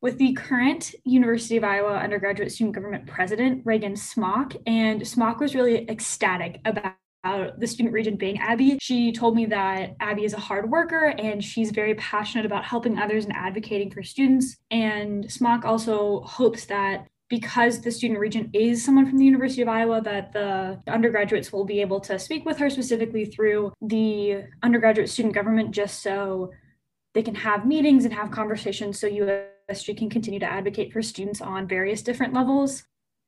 with 0.02 0.18
the 0.18 0.34
current 0.34 0.96
University 1.06 1.58
of 1.58 1.64
Iowa 1.64 1.94
undergraduate 1.94 2.52
student 2.52 2.74
government 2.74 3.06
president, 3.06 3.62
Reagan 3.66 3.96
Smock. 3.96 4.56
And 4.66 5.08
Smock 5.08 5.40
was 5.40 5.54
really 5.54 5.88
ecstatic 5.90 6.60
about 6.66 6.96
about 7.24 7.60
the 7.60 7.68
student 7.68 7.94
regent 7.94 8.20
being 8.20 8.40
Abby. 8.40 8.78
She 8.82 9.12
told 9.12 9.36
me 9.36 9.46
that 9.48 9.96
Abby 10.00 10.26
is 10.26 10.34
a 10.34 10.40
hard 10.40 10.70
worker 10.70 11.14
and 11.18 11.44
she's 11.44 11.72
very 11.72 11.96
passionate 11.96 12.46
about 12.46 12.66
helping 12.66 12.98
others 12.98 13.26
and 13.26 13.36
advocating 13.36 13.92
for 13.92 14.02
students. 14.02 14.58
And 14.72 15.32
Smock 15.32 15.66
also 15.66 16.22
hopes 16.22 16.66
that 16.66 17.08
because 17.32 17.80
the 17.80 17.90
student 17.90 18.20
regent 18.20 18.50
is 18.54 18.84
someone 18.84 19.08
from 19.08 19.18
the 19.18 19.24
University 19.24 19.62
of 19.62 19.70
Iowa, 19.70 20.02
that 20.02 20.34
the 20.34 20.78
undergraduates 20.86 21.54
will 21.54 21.64
be 21.64 21.80
able 21.80 22.02
to 22.02 22.20
speak 22.20 22.46
with 22.46 22.58
her 22.58 22.70
specifically 22.70 23.24
through 23.24 23.72
the 23.82 24.44
undergraduate 24.62 25.10
student 25.10 25.34
government 25.34 25.72
just 25.72 26.04
so 26.04 26.52
they 27.14 27.24
can 27.24 27.34
have 27.34 27.66
meetings 27.66 28.04
and 28.04 28.14
have 28.14 28.32
conversations 28.32 29.00
so 29.00 29.10
USG 29.10 29.98
can 29.98 30.10
continue 30.10 30.42
to 30.42 30.46
advocate 30.46 30.92
for 30.92 31.02
students 31.02 31.40
on 31.40 31.70
various 31.70 32.02
different 32.02 32.34
levels. 32.34 32.84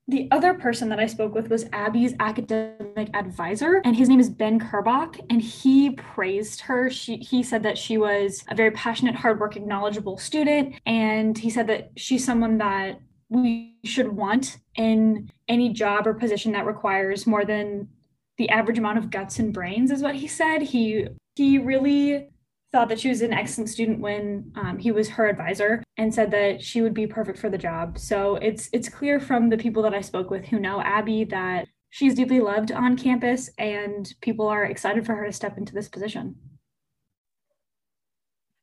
The 0.10 0.28
other 0.32 0.54
person 0.54 0.90
that 0.90 1.00
I 1.00 1.06
spoke 1.06 1.34
with 1.34 1.50
was 1.50 1.66
Abby's 1.72 2.14
academic 2.20 3.10
advisor, 3.14 3.82
and 3.86 3.96
his 3.96 4.10
name 4.10 4.20
is 4.20 4.30
Ben 4.30 4.60
Kerbach, 4.60 5.18
and 5.30 5.42
he 5.42 5.92
praised 5.92 6.60
her. 6.60 6.90
She, 6.90 7.16
he 7.16 7.42
said 7.42 7.64
that 7.64 7.78
she 7.78 7.98
was 7.98 8.44
a 8.50 8.56
very 8.56 8.72
passionate, 8.72 9.16
hardworking, 9.16 9.66
knowledgeable 9.66 10.18
student, 10.18 10.76
and 10.86 11.38
he 11.38 11.50
said 11.50 11.68
that 11.68 11.92
she's 11.96 12.26
someone 12.26 12.58
that 12.58 13.00
we 13.34 13.78
should 13.84 14.08
want 14.08 14.58
in 14.76 15.30
any 15.48 15.70
job 15.70 16.08
or 16.08 16.14
position 16.14 16.52
that 16.54 16.66
requires 16.66 17.28
more 17.28 17.46
than 17.46 17.90
the 18.38 18.50
average 18.50 18.78
amount 18.78 18.98
of 18.98 19.10
guts 19.10 19.40
and 19.40 19.54
brains, 19.54 19.92
is 19.92 20.02
what 20.02 20.16
he 20.16 20.28
said. 20.28 20.62
He 20.62 21.08
he 21.36 21.58
really 21.58 22.30
thought 22.72 22.90
that 22.90 23.00
she 23.00 23.10
was 23.10 23.22
an 23.22 23.34
excellent 23.34 23.70
student 23.70 24.00
when 24.00 24.52
um, 24.56 24.80
he 24.80 24.92
was 24.92 25.08
her 25.08 25.28
advisor 25.28 25.84
and 25.98 26.14
said 26.14 26.32
that 26.32 26.62
she 26.62 26.82
would 26.82 26.94
be 26.94 27.06
perfect 27.06 27.38
for 27.38 27.50
the 27.50 27.58
job. 27.58 28.00
So 28.00 28.36
it's 28.38 28.70
it's 28.74 28.90
clear 28.90 29.20
from 29.20 29.50
the 29.50 29.58
people 29.58 29.84
that 29.84 29.94
I 29.94 30.02
spoke 30.02 30.30
with 30.30 30.46
who 30.46 30.60
know 30.60 30.82
Abby 30.82 31.24
that 31.26 31.68
she's 31.92 32.16
deeply 32.16 32.40
loved 32.40 32.72
on 32.72 32.98
campus 32.98 33.50
and 33.60 34.12
people 34.22 34.48
are 34.48 34.66
excited 34.66 35.06
for 35.06 35.16
her 35.16 35.28
to 35.28 35.32
step 35.32 35.58
into 35.58 35.74
this 35.74 35.88
position. 35.88 36.36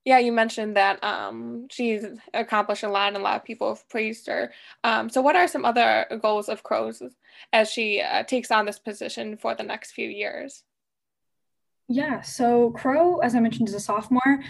Yeah, 0.04 0.18
you 0.18 0.32
mentioned 0.32 0.76
that 0.76 1.02
um, 1.04 1.66
she's 1.70 2.04
accomplished 2.32 2.84
a 2.84 2.88
lot 2.88 3.08
and 3.08 3.18
a 3.18 3.20
lot 3.20 3.36
of 3.36 3.44
people 3.44 3.68
have 3.68 3.88
praised 3.88 4.26
her. 4.28 4.52
Um, 4.82 5.10
so, 5.10 5.20
what 5.20 5.36
are 5.36 5.46
some 5.46 5.64
other 5.64 6.06
goals 6.22 6.48
of 6.48 6.62
Crow's 6.62 7.02
as 7.52 7.70
she 7.70 8.00
uh, 8.00 8.22
takes 8.22 8.50
on 8.50 8.64
this 8.64 8.78
position 8.78 9.36
for 9.36 9.54
the 9.54 9.62
next 9.62 9.92
few 9.92 10.08
years? 10.08 10.64
Yeah, 11.88 12.22
so 12.22 12.70
Crow, 12.70 13.18
as 13.18 13.34
I 13.34 13.40
mentioned, 13.40 13.68
is 13.68 13.74
a 13.74 13.80
sophomore, 13.80 14.40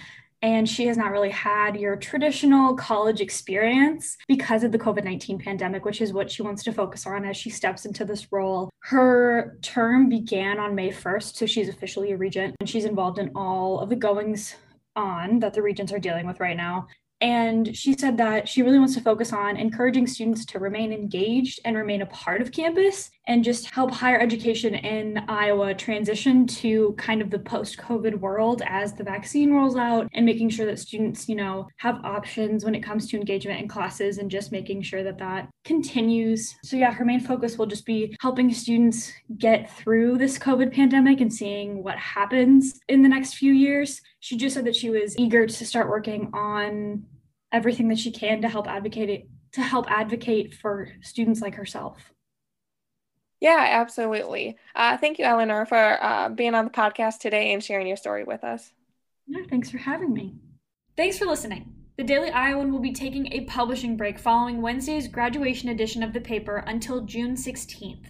and 0.43 0.69
she 0.69 0.87
has 0.87 0.97
not 0.97 1.11
really 1.11 1.31
had 1.31 1.75
your 1.75 1.97
traditional 1.97 2.77
college 2.77 3.21
experience 3.21 4.17
because 4.29 4.63
of 4.63 4.71
the 4.71 4.79
COVID 4.79 5.05
19 5.05 5.39
pandemic, 5.39 5.85
which 5.85 6.01
is 6.01 6.13
what 6.13 6.31
she 6.31 6.43
wants 6.43 6.63
to 6.65 6.73
focus 6.73 7.07
on 7.07 7.25
as 7.25 7.37
she 7.37 7.51
steps 7.51 7.87
into 7.87 8.05
this 8.05 8.31
role. 8.31 8.71
Her 8.81 9.59
term 9.63 10.09
began 10.09 10.61
on 10.61 10.77
May 10.77 10.91
1st, 10.91 11.35
so 11.35 11.47
she's 11.47 11.69
officially 11.69 12.13
a 12.13 12.17
regent, 12.17 12.55
and 12.61 12.69
she's 12.69 12.85
involved 12.85 13.19
in 13.19 13.33
all 13.35 13.81
of 13.81 13.89
the 13.89 13.97
goings 13.97 14.55
on 14.97 15.39
that 15.41 15.55
the 15.55 15.63
regents 15.63 15.93
are 15.93 15.99
dealing 15.99 16.27
with 16.27 16.41
right 16.41 16.57
now. 16.57 16.87
And 17.21 17.77
she 17.77 17.93
said 17.93 18.17
that 18.17 18.49
she 18.49 18.63
really 18.63 18.79
wants 18.79 18.95
to 18.95 19.03
focus 19.03 19.33
on 19.33 19.59
encouraging 19.59 20.07
students 20.07 20.47
to 20.47 20.59
remain 20.59 20.91
engaged 20.91 21.61
and 21.67 21.77
remain 21.77 22.01
a 22.01 22.07
part 22.07 22.41
of 22.41 22.51
campus 22.51 23.11
and 23.27 23.45
just 23.45 23.71
help 23.71 23.91
higher 23.91 24.19
education 24.19 24.75
in 24.75 25.19
Iowa 25.29 25.75
transition 25.75 26.47
to 26.47 26.95
kind 26.97 27.21
of 27.21 27.31
the 27.31 27.39
post 27.39 27.77
COVID 27.77 28.19
world 28.19 28.63
as 28.67 28.95
the 28.95 29.05
vaccine 29.05 29.53
rolls 29.53 29.77
out 29.77 30.09
and 30.15 30.25
making 30.25 30.49
sure 30.49 30.65
that 30.67 30.79
students, 30.79 31.29
you 31.29 31.37
know, 31.37 31.69
have 31.77 32.03
options 32.05 32.65
when 32.65 32.75
it 32.75 32.83
comes 32.83 33.07
to 33.09 33.19
engagement 33.19 33.61
in 33.61 33.69
classes 33.69 34.17
and 34.17 34.31
just 34.31 34.51
making 34.51 34.81
sure 34.81 35.03
that 35.03 35.19
that 35.19 35.51
continues. 35.65 36.57
So, 36.65 36.77
yeah, 36.77 36.91
her 36.91 37.05
main 37.05 37.21
focus 37.21 37.59
will 37.59 37.67
just 37.67 37.85
be 37.85 38.17
helping 38.21 38.53
students 38.53 39.13
get 39.37 39.71
through 39.77 40.17
this 40.17 40.39
COVID 40.39 40.73
pandemic 40.73 41.21
and 41.21 41.33
seeing 41.33 41.83
what 41.85 41.99
happens 41.99 42.81
in 42.89 43.03
the 43.03 43.09
next 43.09 43.35
few 43.35 43.53
years. 43.53 44.01
She 44.21 44.37
just 44.37 44.55
said 44.55 44.67
that 44.67 44.77
she 44.77 44.91
was 44.91 45.19
eager 45.19 45.47
to 45.47 45.67
start 45.67 45.89
working 45.89 46.31
on 46.35 47.07
everything 47.53 47.89
that 47.89 47.99
she 47.99 48.11
can 48.11 48.43
to 48.43 48.49
help 48.49 48.69
advocate 48.69 49.09
it, 49.09 49.29
to 49.53 49.63
help 49.63 49.91
advocate 49.91 50.55
for 50.55 50.93
students 51.01 51.41
like 51.41 51.55
herself. 51.55 52.13
Yeah, 53.41 53.67
absolutely. 53.71 54.59
Uh, 54.75 54.99
thank 54.99 55.19
you, 55.19 55.25
Eleanor, 55.25 55.65
for 55.65 56.03
uh, 56.05 56.29
being 56.29 56.55
on 56.55 56.67
the 56.67 56.71
podcast 56.71 57.19
today 57.19 57.53
and 57.53 57.65
sharing 57.65 57.87
your 57.87 57.97
story 57.97 58.25
with 58.25 58.45
us. 58.45 58.73
Yeah, 59.27 59.45
thanks 59.49 59.71
for 59.71 59.79
having 59.79 60.13
me. 60.13 60.35
Thanks 60.97 61.19
for 61.19 61.25
listening. 61.25 61.73
The 61.97 62.05
Daily 62.05 62.31
Iowan 62.31 62.73
will 62.73 62.81
be 62.81 62.93
taking 62.93 63.33
a 63.33 63.45
publishing 63.45 63.97
break 63.97 64.19
following 64.19 64.61
Wednesday's 64.61 65.09
graduation 65.09 65.71
edition 65.71 66.03
of 66.03 66.13
the 66.13 66.21
paper 66.21 66.59
until 66.67 67.03
June 67.03 67.35
16th. 67.35 68.07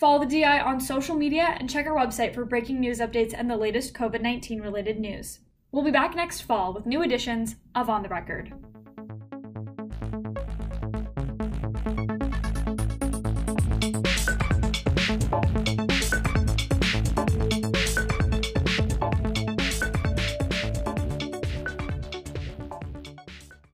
Follow 0.00 0.18
the 0.24 0.40
DI 0.40 0.60
on 0.60 0.80
social 0.80 1.14
media 1.14 1.54
and 1.58 1.68
check 1.68 1.86
our 1.86 1.94
website 1.94 2.34
for 2.34 2.46
breaking 2.46 2.80
news 2.80 3.00
updates 3.00 3.34
and 3.36 3.50
the 3.50 3.56
latest 3.58 3.92
COVID 3.92 4.22
19 4.22 4.62
related 4.62 4.98
news. 4.98 5.40
We'll 5.72 5.84
be 5.84 5.90
back 5.90 6.16
next 6.16 6.40
fall 6.40 6.72
with 6.72 6.86
new 6.86 7.02
editions 7.02 7.56
of 7.74 7.90
On 7.90 8.02
the 8.02 8.08
Record. 8.08 8.50